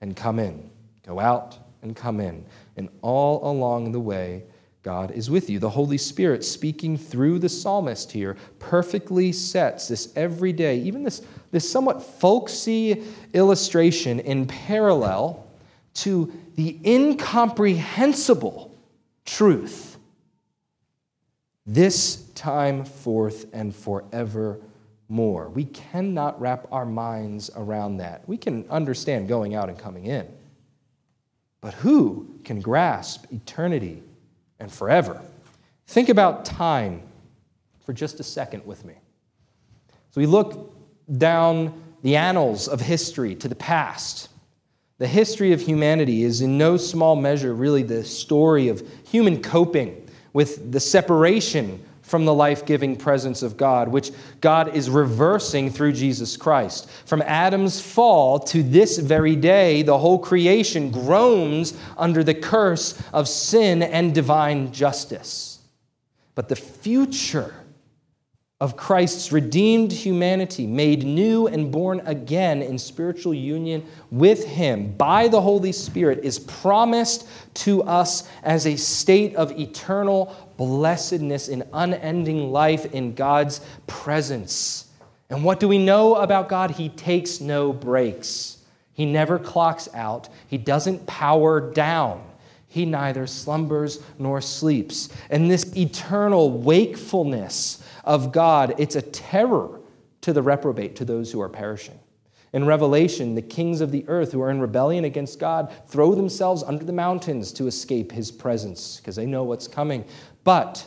and 0.00 0.14
come 0.14 0.38
in, 0.38 0.70
go 1.04 1.18
out 1.18 1.58
and 1.82 1.96
come 1.96 2.20
in. 2.20 2.44
And 2.76 2.88
all 3.02 3.50
along 3.50 3.92
the 3.92 4.00
way, 4.00 4.44
God 4.82 5.10
is 5.10 5.28
with 5.28 5.50
you. 5.50 5.58
The 5.58 5.70
Holy 5.70 5.98
Spirit, 5.98 6.44
speaking 6.44 6.96
through 6.96 7.40
the 7.40 7.48
psalmist 7.48 8.12
here, 8.12 8.36
perfectly 8.60 9.32
sets 9.32 9.88
this 9.88 10.12
every 10.14 10.52
day, 10.52 10.78
even 10.78 11.02
this, 11.02 11.22
this 11.50 11.68
somewhat 11.68 12.02
folksy 12.02 13.02
illustration 13.32 14.20
in 14.20 14.46
parallel 14.46 15.44
to 15.94 16.32
the 16.54 16.78
incomprehensible 16.84 18.72
truth. 19.24 19.96
This 21.66 22.22
time 22.36 22.84
forth 22.84 23.46
and 23.52 23.74
forevermore. 23.74 25.48
We 25.48 25.64
cannot 25.64 26.40
wrap 26.40 26.68
our 26.70 26.86
minds 26.86 27.50
around 27.56 27.96
that. 27.96 28.28
We 28.28 28.36
can 28.36 28.64
understand 28.70 29.26
going 29.26 29.56
out 29.56 29.68
and 29.68 29.76
coming 29.76 30.06
in. 30.06 30.28
But 31.66 31.74
who 31.74 32.28
can 32.44 32.60
grasp 32.60 33.24
eternity 33.32 34.00
and 34.60 34.70
forever? 34.70 35.20
Think 35.88 36.08
about 36.08 36.44
time 36.44 37.02
for 37.84 37.92
just 37.92 38.20
a 38.20 38.22
second 38.22 38.64
with 38.64 38.84
me. 38.84 38.94
So 40.12 40.20
we 40.20 40.26
look 40.26 40.76
down 41.18 41.82
the 42.02 42.14
annals 42.14 42.68
of 42.68 42.80
history 42.80 43.34
to 43.34 43.48
the 43.48 43.56
past. 43.56 44.28
The 44.98 45.08
history 45.08 45.52
of 45.52 45.60
humanity 45.60 46.22
is 46.22 46.40
in 46.40 46.56
no 46.56 46.76
small 46.76 47.16
measure 47.16 47.52
really 47.52 47.82
the 47.82 48.04
story 48.04 48.68
of 48.68 48.88
human 49.10 49.42
coping 49.42 50.08
with 50.32 50.70
the 50.70 50.78
separation 50.78 51.84
from 52.06 52.24
the 52.24 52.32
life 52.32 52.64
giving 52.64 52.94
presence 52.94 53.42
of 53.42 53.56
God, 53.56 53.88
which 53.88 54.12
God 54.40 54.76
is 54.76 54.88
reversing 54.88 55.70
through 55.70 55.92
Jesus 55.92 56.36
Christ. 56.36 56.88
From 57.04 57.20
Adam's 57.22 57.80
fall 57.80 58.38
to 58.38 58.62
this 58.62 58.98
very 58.98 59.34
day, 59.34 59.82
the 59.82 59.98
whole 59.98 60.20
creation 60.20 60.92
groans 60.92 61.74
under 61.98 62.22
the 62.22 62.34
curse 62.34 62.96
of 63.12 63.28
sin 63.28 63.82
and 63.82 64.14
divine 64.14 64.72
justice. 64.72 65.58
But 66.36 66.48
the 66.48 66.54
future 66.54 67.52
of 68.58 68.76
Christ's 68.76 69.32
redeemed 69.32 69.92
humanity, 69.92 70.66
made 70.66 71.04
new 71.04 71.46
and 71.46 71.70
born 71.70 72.00
again 72.06 72.62
in 72.62 72.78
spiritual 72.78 73.34
union 73.34 73.84
with 74.10 74.46
Him 74.46 74.94
by 74.96 75.28
the 75.28 75.40
Holy 75.40 75.72
Spirit, 75.72 76.20
is 76.22 76.38
promised 76.38 77.26
to 77.54 77.82
us 77.82 78.26
as 78.44 78.66
a 78.66 78.76
state 78.76 79.34
of 79.34 79.58
eternal 79.58 80.34
blessedness 80.56 81.48
in 81.48 81.64
unending 81.72 82.52
life 82.52 82.92
in 82.94 83.14
God's 83.14 83.60
presence. 83.86 84.86
And 85.28 85.44
what 85.44 85.60
do 85.60 85.68
we 85.68 85.78
know 85.78 86.14
about 86.16 86.48
God? 86.48 86.72
He 86.72 86.88
takes 86.88 87.40
no 87.40 87.72
breaks. 87.72 88.58
He 88.92 89.04
never 89.04 89.38
clocks 89.38 89.88
out. 89.92 90.28
He 90.46 90.56
doesn't 90.56 91.06
power 91.06 91.72
down. 91.72 92.24
He 92.66 92.84
neither 92.84 93.26
slumbers 93.26 94.02
nor 94.18 94.40
sleeps. 94.40 95.08
And 95.30 95.50
this 95.50 95.76
eternal 95.76 96.50
wakefulness 96.50 97.82
of 98.04 98.32
God, 98.32 98.74
it's 98.78 98.96
a 98.96 99.02
terror 99.02 99.80
to 100.22 100.32
the 100.32 100.42
reprobate, 100.42 100.96
to 100.96 101.04
those 101.04 101.30
who 101.32 101.40
are 101.40 101.48
perishing. 101.48 101.98
In 102.52 102.64
Revelation, 102.64 103.34
the 103.34 103.42
kings 103.42 103.80
of 103.80 103.92
the 103.92 104.04
earth 104.08 104.32
who 104.32 104.40
are 104.40 104.50
in 104.50 104.60
rebellion 104.60 105.04
against 105.04 105.38
God 105.38 105.72
throw 105.88 106.14
themselves 106.14 106.62
under 106.62 106.84
the 106.84 106.92
mountains 106.92 107.52
to 107.52 107.66
escape 107.66 108.12
his 108.12 108.30
presence 108.30 108.96
because 108.96 109.16
they 109.16 109.26
know 109.26 109.44
what's 109.44 109.68
coming. 109.68 110.04
But 110.46 110.86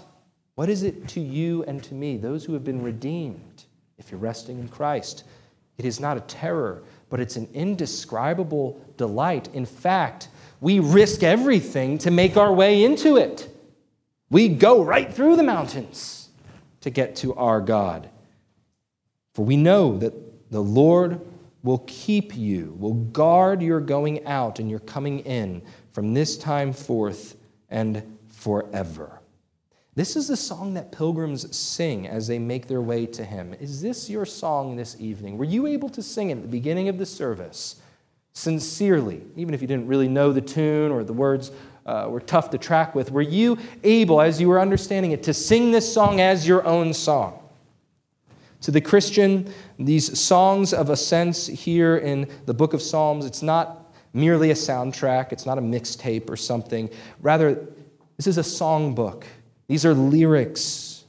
what 0.55 0.69
is 0.69 0.83
it 0.83 1.09
to 1.09 1.19
you 1.19 1.65
and 1.65 1.83
to 1.83 1.93
me, 1.93 2.15
those 2.15 2.45
who 2.45 2.53
have 2.53 2.63
been 2.63 2.81
redeemed, 2.81 3.65
if 3.97 4.09
you're 4.09 4.17
resting 4.17 4.57
in 4.57 4.69
Christ? 4.69 5.25
It 5.77 5.83
is 5.83 5.99
not 5.99 6.15
a 6.15 6.21
terror, 6.21 6.81
but 7.09 7.19
it's 7.19 7.35
an 7.35 7.49
indescribable 7.53 8.79
delight. 8.95 9.49
In 9.53 9.65
fact, 9.65 10.29
we 10.61 10.79
risk 10.79 11.23
everything 11.23 11.97
to 11.97 12.09
make 12.09 12.37
our 12.37 12.53
way 12.53 12.85
into 12.85 13.17
it. 13.17 13.53
We 14.29 14.47
go 14.47 14.81
right 14.81 15.13
through 15.13 15.35
the 15.35 15.43
mountains 15.43 16.29
to 16.79 16.89
get 16.89 17.17
to 17.17 17.35
our 17.35 17.59
God. 17.59 18.09
For 19.33 19.43
we 19.43 19.57
know 19.57 19.97
that 19.97 20.51
the 20.51 20.63
Lord 20.63 21.19
will 21.63 21.83
keep 21.85 22.33
you, 22.33 22.77
will 22.79 22.93
guard 22.93 23.61
your 23.61 23.81
going 23.81 24.25
out 24.25 24.59
and 24.59 24.69
your 24.69 24.79
coming 24.79 25.19
in 25.19 25.63
from 25.91 26.13
this 26.13 26.37
time 26.37 26.71
forth 26.71 27.35
and 27.69 28.17
forever. 28.29 29.19
This 29.99 30.15
is 30.15 30.29
the 30.29 30.37
song 30.37 30.75
that 30.75 30.93
pilgrims 30.93 31.53
sing 31.53 32.07
as 32.07 32.25
they 32.25 32.39
make 32.39 32.67
their 32.67 32.79
way 32.79 33.05
to 33.07 33.25
Him. 33.25 33.53
Is 33.59 33.81
this 33.81 34.09
your 34.09 34.25
song 34.25 34.77
this 34.77 34.95
evening? 34.97 35.37
Were 35.37 35.43
you 35.43 35.67
able 35.67 35.89
to 35.89 36.01
sing 36.01 36.29
it 36.29 36.37
at 36.37 36.41
the 36.41 36.47
beginning 36.47 36.87
of 36.87 36.97
the 36.97 37.05
service 37.05 37.81
sincerely, 38.31 39.21
even 39.35 39.53
if 39.53 39.61
you 39.61 39.67
didn't 39.67 39.87
really 39.87 40.07
know 40.07 40.31
the 40.31 40.39
tune 40.39 40.93
or 40.93 41.03
the 41.03 41.11
words 41.11 41.51
uh, 41.85 42.07
were 42.09 42.21
tough 42.21 42.49
to 42.51 42.57
track 42.57 42.95
with. 42.95 43.11
Were 43.11 43.21
you 43.21 43.57
able, 43.83 44.21
as 44.21 44.39
you 44.39 44.47
were 44.47 44.61
understanding 44.61 45.11
it, 45.11 45.21
to 45.23 45.33
sing 45.33 45.71
this 45.71 45.93
song 45.93 46.21
as 46.21 46.47
your 46.47 46.65
own 46.65 46.93
song? 46.93 47.37
To 48.61 48.71
the 48.71 48.79
Christian, 48.79 49.53
these 49.77 50.17
songs 50.17 50.71
of 50.71 50.89
ascents 50.89 51.45
here 51.45 51.97
in 51.97 52.29
the 52.45 52.53
book 52.53 52.73
of 52.73 52.81
Psalms, 52.81 53.25
it's 53.25 53.41
not 53.41 53.93
merely 54.13 54.51
a 54.51 54.55
soundtrack, 54.55 55.33
it's 55.33 55.45
not 55.45 55.57
a 55.57 55.61
mixtape 55.61 56.29
or 56.29 56.37
something. 56.37 56.89
Rather, 57.21 57.67
this 58.15 58.27
is 58.27 58.37
a 58.37 58.43
songbook. 58.43 59.25
These 59.69 59.85
are 59.85 59.93
lyrics 59.93 61.05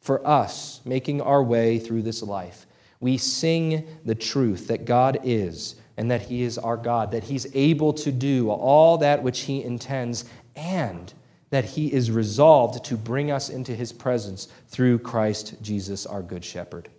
for 0.00 0.24
us 0.24 0.80
making 0.84 1.20
our 1.20 1.42
way 1.42 1.80
through 1.80 2.02
this 2.02 2.22
life. 2.22 2.64
We 3.00 3.18
sing 3.18 3.88
the 4.04 4.14
truth 4.14 4.68
that 4.68 4.84
God 4.84 5.18
is 5.24 5.74
and 5.96 6.08
that 6.12 6.22
He 6.22 6.42
is 6.42 6.56
our 6.56 6.76
God, 6.76 7.10
that 7.10 7.24
He's 7.24 7.48
able 7.54 7.92
to 7.94 8.12
do 8.12 8.50
all 8.50 8.98
that 8.98 9.24
which 9.24 9.40
He 9.40 9.64
intends, 9.64 10.26
and 10.54 11.12
that 11.50 11.64
He 11.64 11.92
is 11.92 12.12
resolved 12.12 12.84
to 12.84 12.96
bring 12.96 13.32
us 13.32 13.50
into 13.50 13.74
His 13.74 13.92
presence 13.92 14.46
through 14.68 15.00
Christ 15.00 15.56
Jesus, 15.60 16.06
our 16.06 16.22
Good 16.22 16.44
Shepherd. 16.44 16.90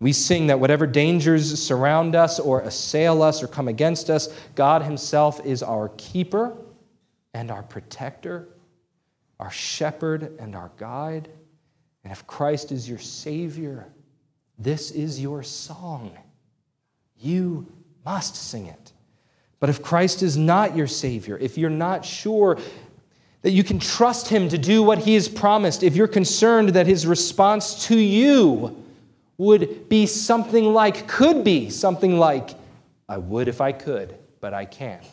We 0.00 0.14
sing 0.14 0.46
that 0.46 0.60
whatever 0.60 0.86
dangers 0.86 1.62
surround 1.62 2.16
us 2.16 2.40
or 2.40 2.62
assail 2.62 3.22
us 3.22 3.42
or 3.42 3.48
come 3.48 3.68
against 3.68 4.08
us, 4.08 4.28
God 4.54 4.82
Himself 4.82 5.44
is 5.44 5.62
our 5.62 5.90
keeper 5.98 6.56
and 7.34 7.50
our 7.50 7.62
protector, 7.62 8.48
our 9.38 9.50
shepherd 9.50 10.36
and 10.38 10.54
our 10.54 10.70
guide. 10.76 11.28
And 12.04 12.12
if 12.12 12.26
Christ 12.26 12.72
is 12.72 12.88
your 12.88 12.98
Savior, 12.98 13.86
this 14.58 14.90
is 14.90 15.20
your 15.20 15.42
song. 15.42 16.16
You 17.20 17.66
must 18.04 18.36
sing 18.36 18.66
it. 18.66 18.92
But 19.60 19.70
if 19.70 19.82
Christ 19.82 20.22
is 20.22 20.36
not 20.36 20.76
your 20.76 20.86
Savior, 20.86 21.36
if 21.38 21.58
you're 21.58 21.70
not 21.70 22.04
sure 22.04 22.58
that 23.42 23.50
you 23.50 23.64
can 23.64 23.78
trust 23.78 24.28
Him 24.28 24.48
to 24.48 24.58
do 24.58 24.82
what 24.82 24.98
He 24.98 25.14
has 25.14 25.28
promised, 25.28 25.82
if 25.82 25.96
you're 25.96 26.08
concerned 26.08 26.70
that 26.70 26.86
His 26.86 27.06
response 27.06 27.86
to 27.86 27.96
you 27.96 28.84
would 29.36 29.88
be 29.88 30.06
something 30.06 30.72
like, 30.72 31.06
could 31.06 31.44
be 31.44 31.70
something 31.70 32.18
like, 32.18 32.50
I 33.08 33.18
would 33.18 33.48
if 33.48 33.60
I 33.60 33.72
could, 33.72 34.16
but 34.40 34.52
I 34.52 34.64
can't. 34.64 35.04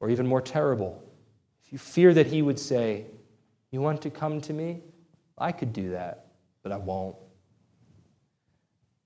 Or 0.00 0.10
even 0.10 0.26
more 0.26 0.40
terrible, 0.40 1.01
you 1.72 1.78
fear 1.78 2.14
that 2.14 2.26
He 2.26 2.42
would 2.42 2.58
say, 2.58 3.06
You 3.72 3.80
want 3.80 4.02
to 4.02 4.10
come 4.10 4.40
to 4.42 4.52
me? 4.52 4.82
I 5.38 5.50
could 5.50 5.72
do 5.72 5.90
that, 5.90 6.26
but 6.62 6.70
I 6.70 6.76
won't. 6.76 7.16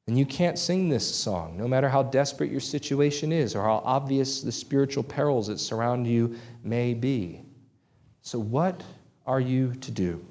And 0.09 0.19
you 0.19 0.27
can't 0.27 0.59
sing 0.59 0.89
this 0.89 1.13
song, 1.13 1.57
no 1.57 1.67
matter 1.67 1.89
how 1.89 2.03
desperate 2.03 2.51
your 2.51 2.61
situation 2.61 3.33
is 3.33 3.55
or 3.55 3.63
how 3.63 3.83
obvious 3.85 4.43
the 4.43 4.53
spiritual 4.53 5.03
perils 5.03 5.47
that 5.47 5.59
surround 5.59 6.07
you 6.07 6.37
may 6.63 6.93
be. 6.93 7.43
So, 8.21 8.39
what 8.39 8.83
are 9.27 9.41
you 9.41 9.73
to 9.77 9.91
do? 9.91 10.25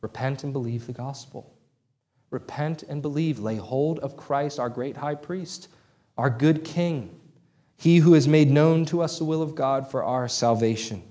Repent 0.00 0.42
and 0.42 0.52
believe 0.52 0.86
the 0.86 0.92
gospel. 0.92 1.54
Repent 2.30 2.82
and 2.84 3.00
believe. 3.00 3.38
Lay 3.38 3.56
hold 3.56 4.00
of 4.00 4.16
Christ, 4.16 4.58
our 4.58 4.68
great 4.68 4.96
high 4.96 5.14
priest, 5.14 5.68
our 6.18 6.30
good 6.30 6.64
king, 6.64 7.20
he 7.76 7.98
who 7.98 8.12
has 8.14 8.28
made 8.28 8.50
known 8.50 8.84
to 8.86 9.02
us 9.02 9.18
the 9.18 9.24
will 9.24 9.42
of 9.42 9.54
God 9.54 9.90
for 9.90 10.04
our 10.04 10.28
salvation. 10.28 11.02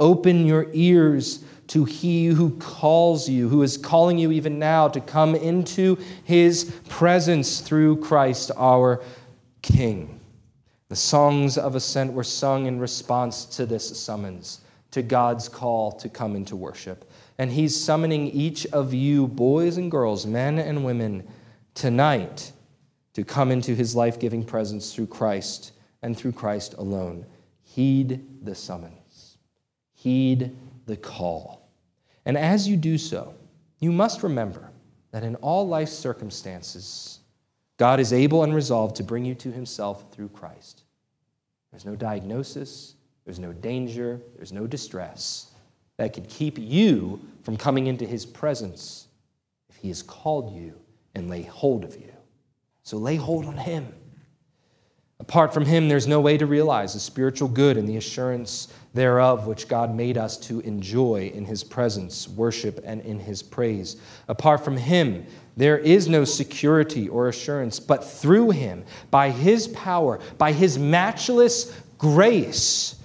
Open 0.00 0.46
your 0.46 0.66
ears 0.72 1.44
to 1.68 1.84
he 1.84 2.26
who 2.26 2.50
calls 2.58 3.28
you, 3.28 3.48
who 3.48 3.62
is 3.62 3.76
calling 3.76 4.18
you 4.18 4.32
even 4.32 4.58
now 4.58 4.88
to 4.88 5.00
come 5.00 5.36
into 5.36 5.96
his 6.24 6.76
presence 6.88 7.60
through 7.60 8.00
Christ 8.00 8.50
our 8.56 9.00
King. 9.62 10.18
The 10.88 10.96
songs 10.96 11.56
of 11.56 11.76
ascent 11.76 12.12
were 12.12 12.24
sung 12.24 12.66
in 12.66 12.80
response 12.80 13.44
to 13.56 13.66
this 13.66 14.00
summons, 14.00 14.62
to 14.90 15.02
God's 15.02 15.48
call 15.48 15.92
to 15.92 16.08
come 16.08 16.34
into 16.34 16.56
worship. 16.56 17.08
And 17.38 17.52
he's 17.52 17.80
summoning 17.80 18.26
each 18.28 18.66
of 18.66 18.92
you, 18.92 19.28
boys 19.28 19.76
and 19.76 19.90
girls, 19.90 20.26
men 20.26 20.58
and 20.58 20.84
women, 20.84 21.28
tonight 21.74 22.52
to 23.14 23.22
come 23.22 23.50
into 23.52 23.74
his 23.74 23.94
life 23.94 24.18
giving 24.18 24.44
presence 24.44 24.92
through 24.92 25.06
Christ 25.06 25.72
and 26.02 26.16
through 26.16 26.32
Christ 26.32 26.74
alone. 26.78 27.26
Heed 27.62 28.44
the 28.44 28.54
summons, 28.54 28.99
heed 30.00 30.56
the 30.86 30.96
call. 30.96 31.68
And 32.24 32.38
as 32.38 32.66
you 32.66 32.76
do 32.76 32.96
so, 32.96 33.34
you 33.80 33.92
must 33.92 34.22
remember 34.22 34.70
that 35.10 35.22
in 35.22 35.34
all 35.36 35.68
life's 35.68 35.92
circumstances, 35.92 37.20
God 37.76 38.00
is 38.00 38.12
able 38.12 38.42
and 38.42 38.54
resolved 38.54 38.96
to 38.96 39.02
bring 39.02 39.24
you 39.24 39.34
to 39.36 39.50
himself 39.50 40.10
through 40.10 40.30
Christ. 40.30 40.84
There's 41.70 41.84
no 41.84 41.96
diagnosis, 41.96 42.94
there's 43.24 43.38
no 43.38 43.52
danger, 43.52 44.20
there's 44.36 44.52
no 44.52 44.66
distress 44.66 45.50
that 45.98 46.14
could 46.14 46.28
keep 46.28 46.58
you 46.58 47.20
from 47.42 47.58
coming 47.58 47.86
into 47.86 48.06
his 48.06 48.24
presence 48.24 49.08
if 49.68 49.76
he 49.76 49.88
has 49.88 50.02
called 50.02 50.54
you 50.54 50.74
and 51.14 51.28
lay 51.28 51.42
hold 51.42 51.84
of 51.84 51.94
you. 51.94 52.12
So 52.84 52.96
lay 52.96 53.16
hold 53.16 53.44
on 53.44 53.58
him. 53.58 53.92
Apart 55.20 55.52
from 55.52 55.66
him, 55.66 55.88
there's 55.88 56.06
no 56.06 56.20
way 56.20 56.38
to 56.38 56.46
realize 56.46 56.94
the 56.94 57.00
spiritual 57.00 57.48
good 57.48 57.76
and 57.76 57.86
the 57.86 57.98
assurance 57.98 58.68
thereof 58.92 59.46
which 59.46 59.68
God 59.68 59.94
made 59.94 60.18
us 60.18 60.36
to 60.38 60.60
enjoy 60.60 61.30
in 61.34 61.44
his 61.44 61.62
presence, 61.62 62.28
worship, 62.28 62.80
and 62.84 63.00
in 63.02 63.20
his 63.20 63.42
praise. 63.42 63.96
Apart 64.28 64.64
from 64.64 64.76
him, 64.76 65.24
there 65.56 65.78
is 65.78 66.08
no 66.08 66.24
security 66.24 67.08
or 67.08 67.28
assurance, 67.28 67.78
but 67.78 68.04
through 68.04 68.50
him, 68.50 68.84
by 69.10 69.30
his 69.30 69.68
power, 69.68 70.18
by 70.38 70.52
his 70.52 70.78
matchless 70.78 71.76
grace, 71.98 72.96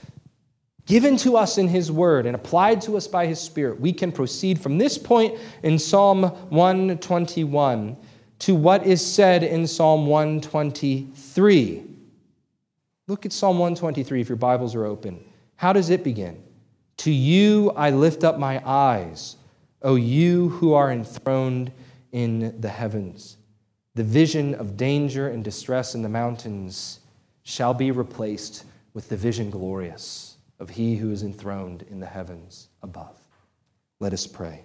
given 0.86 1.18
to 1.18 1.38
us 1.38 1.58
in 1.58 1.68
his 1.68 1.92
word 1.92 2.26
and 2.26 2.36
applied 2.36 2.82
to 2.82 2.98
us 2.98 3.08
by 3.08 3.28
his 3.28 3.40
spirit, 3.40 3.80
we 3.80 3.92
can 3.92 4.12
proceed 4.12 4.60
from 4.60 4.78
this 4.78 4.98
point 4.98 5.38
in 5.64 5.78
Psalm 5.78 6.24
121 6.50 7.98
to 8.40 8.56
what 8.56 8.86
is 8.86 9.06
said 9.06 9.44
in 9.44 9.68
Psalm 9.68 10.08
123. 10.08 11.84
Look 13.08 13.26
at 13.26 13.34
Psalm 13.34 13.60
123 13.60 14.22
if 14.22 14.30
your 14.30 14.36
Bibles 14.36 14.74
are 14.76 14.86
open. 14.86 15.24
How 15.56 15.74
does 15.74 15.90
it 15.90 16.04
begin? 16.04 16.42
To 16.98 17.12
you 17.12 17.72
I 17.72 17.90
lift 17.90 18.24
up 18.24 18.40
my 18.40 18.62
eyes, 18.66 19.36
O 19.82 19.96
you 19.96 20.50
who 20.50 20.74
are 20.74 20.92
enthroned 20.92 21.72
in 22.12 22.60
the 22.60 22.70
heavens. 22.70 23.38
The 23.96 24.04
vision 24.04 24.56
of 24.56 24.78
danger 24.78 25.30
and 25.30 25.44
distress 25.44 25.96
in 25.96 26.02
the 26.02 26.10
mountains 26.10 27.00
shall 27.44 27.74
be 27.74 27.92
replaced 27.92 28.66
with 28.94 29.10
the 29.10 29.18
vision 29.18 29.50
glorious 29.50 30.38
of 30.60 30.70
he 30.70 30.96
who 30.96 31.12
is 31.12 31.24
enthroned 31.24 31.86
in 31.90 32.00
the 32.00 32.06
heavens 32.06 32.70
above. 32.82 33.18
Let 34.00 34.14
us 34.14 34.26
pray. 34.26 34.62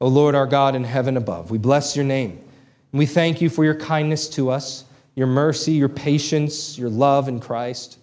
O 0.00 0.08
Lord 0.08 0.34
our 0.34 0.46
God 0.46 0.74
in 0.74 0.84
heaven 0.84 1.16
above, 1.16 1.50
we 1.50 1.58
bless 1.58 1.96
your 1.96 2.04
name. 2.04 2.32
And 2.92 2.98
we 2.98 3.06
thank 3.06 3.40
you 3.40 3.48
for 3.48 3.64
your 3.64 3.74
kindness 3.74 4.28
to 4.30 4.50
us, 4.50 4.84
your 5.14 5.26
mercy, 5.26 5.72
your 5.72 5.88
patience, 5.88 6.78
your 6.78 6.90
love 6.90 7.28
in 7.28 7.40
Christ. 7.40 7.98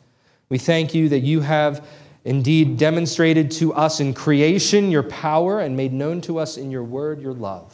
We 0.52 0.58
thank 0.58 0.94
you 0.94 1.08
that 1.08 1.22
you 1.22 1.40
have 1.40 1.88
indeed 2.26 2.78
demonstrated 2.78 3.52
to 3.52 3.74
us 3.74 4.02
in 4.02 4.14
creation 4.14 4.92
your 4.92 5.04
power 5.04 5.62
and 5.62 5.78
made 5.78 5.94
known 5.94 6.20
to 6.24 6.40
us 6.40 6.58
in 6.58 6.70
your 6.70 6.84
word 6.84 7.22
your 7.22 7.32
love, 7.32 7.74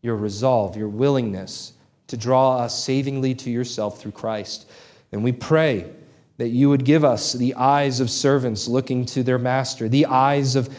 your 0.00 0.16
resolve, 0.16 0.78
your 0.78 0.88
willingness 0.88 1.74
to 2.06 2.16
draw 2.16 2.56
us 2.56 2.82
savingly 2.82 3.34
to 3.34 3.50
yourself 3.50 4.00
through 4.00 4.12
Christ. 4.12 4.70
And 5.12 5.22
we 5.22 5.32
pray 5.32 5.92
that 6.38 6.48
you 6.48 6.70
would 6.70 6.86
give 6.86 7.04
us 7.04 7.34
the 7.34 7.54
eyes 7.56 8.00
of 8.00 8.08
servants 8.08 8.66
looking 8.66 9.04
to 9.04 9.22
their 9.22 9.38
master, 9.38 9.86
the 9.86 10.06
eyes 10.06 10.56
of 10.56 10.74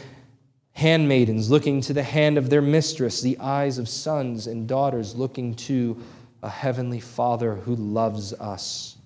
handmaidens 0.71 1.51
looking 1.51 1.81
to 1.81 1.93
the 1.93 2.01
hand 2.01 2.39
of 2.39 2.49
their 2.49 2.63
mistress, 2.63 3.21
the 3.21 3.37
eyes 3.37 3.77
of 3.77 3.87
sons 3.87 4.47
and 4.47 4.67
daughters 4.67 5.13
looking 5.13 5.53
to 5.53 6.01
a 6.41 6.49
heavenly 6.49 6.99
Father 6.99 7.53
who 7.53 7.75
loves 7.75 8.33
us. 8.33 8.97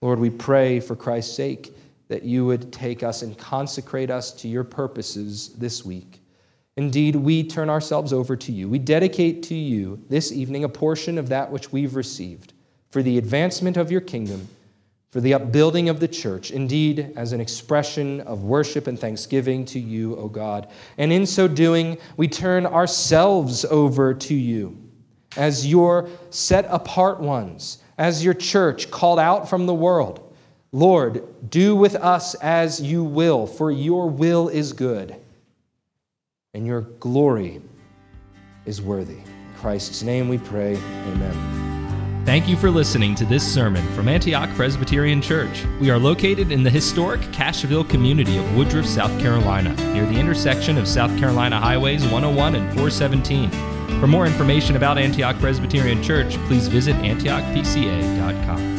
Lord, 0.00 0.18
we 0.18 0.30
pray 0.30 0.80
for 0.80 0.96
Christ's 0.96 1.34
sake 1.34 1.74
that 2.08 2.22
you 2.22 2.46
would 2.46 2.72
take 2.72 3.02
us 3.02 3.22
and 3.22 3.36
consecrate 3.36 4.10
us 4.10 4.32
to 4.32 4.48
your 4.48 4.64
purposes 4.64 5.50
this 5.54 5.84
week. 5.84 6.20
Indeed, 6.76 7.16
we 7.16 7.42
turn 7.42 7.68
ourselves 7.68 8.12
over 8.12 8.36
to 8.36 8.52
you. 8.52 8.68
We 8.68 8.78
dedicate 8.78 9.42
to 9.44 9.54
you 9.54 10.02
this 10.08 10.30
evening 10.30 10.64
a 10.64 10.68
portion 10.68 11.18
of 11.18 11.28
that 11.28 11.50
which 11.50 11.72
we've 11.72 11.96
received 11.96 12.52
for 12.90 13.02
the 13.02 13.18
advancement 13.18 13.76
of 13.76 13.90
your 13.90 14.00
kingdom 14.00 14.48
for 15.10 15.20
the 15.22 15.32
upbuilding 15.32 15.88
of 15.88 16.00
the 16.00 16.08
church, 16.08 16.50
indeed, 16.50 17.12
as 17.16 17.32
an 17.32 17.40
expression 17.40 18.20
of 18.22 18.44
worship 18.44 18.86
and 18.86 18.98
thanksgiving 18.98 19.64
to 19.64 19.80
you, 19.80 20.14
O 20.16 20.28
God. 20.28 20.68
And 20.98 21.12
in 21.12 21.24
so 21.24 21.48
doing, 21.48 21.96
we 22.18 22.28
turn 22.28 22.66
ourselves 22.66 23.64
over 23.64 24.12
to 24.12 24.34
you 24.34 24.76
as 25.36 25.66
your 25.66 26.10
set 26.30 26.66
apart 26.68 27.20
ones, 27.20 27.78
as 27.98 28.24
your 28.24 28.34
church 28.34 28.90
called 28.90 29.18
out 29.18 29.50
from 29.50 29.66
the 29.66 29.74
world. 29.74 30.24
Lord, 30.72 31.50
do 31.50 31.74
with 31.74 31.94
us 31.96 32.34
as 32.36 32.80
you 32.80 33.02
will, 33.02 33.46
for 33.46 33.70
your 33.70 34.08
will 34.08 34.48
is 34.48 34.72
good, 34.72 35.16
and 36.54 36.66
your 36.66 36.82
glory 36.82 37.60
is 38.64 38.80
worthy. 38.80 39.14
In 39.14 39.54
Christ's 39.56 40.02
name 40.02 40.28
we 40.28 40.38
pray. 40.38 40.76
Amen. 40.76 42.24
Thank 42.26 42.46
you 42.46 42.58
for 42.58 42.70
listening 42.70 43.14
to 43.14 43.24
this 43.24 43.42
sermon 43.42 43.82
from 43.94 44.06
Antioch 44.06 44.50
Presbyterian 44.50 45.22
Church. 45.22 45.64
We 45.80 45.88
are 45.88 45.98
located 45.98 46.52
in 46.52 46.62
the 46.62 46.68
historic 46.68 47.22
Cashville 47.32 47.88
community 47.88 48.36
of 48.36 48.54
Woodruff, 48.54 48.84
South 48.84 49.18
Carolina, 49.18 49.74
near 49.94 50.04
the 50.04 50.20
intersection 50.20 50.76
of 50.76 50.86
South 50.86 51.18
Carolina 51.18 51.58
Highways 51.58 52.02
101 52.02 52.54
and 52.54 52.66
417. 52.74 53.77
For 54.00 54.06
more 54.06 54.26
information 54.26 54.76
about 54.76 54.96
Antioch 54.96 55.38
Presbyterian 55.38 56.02
Church, 56.02 56.36
please 56.46 56.68
visit 56.68 56.94
antiochpca.com. 56.96 58.77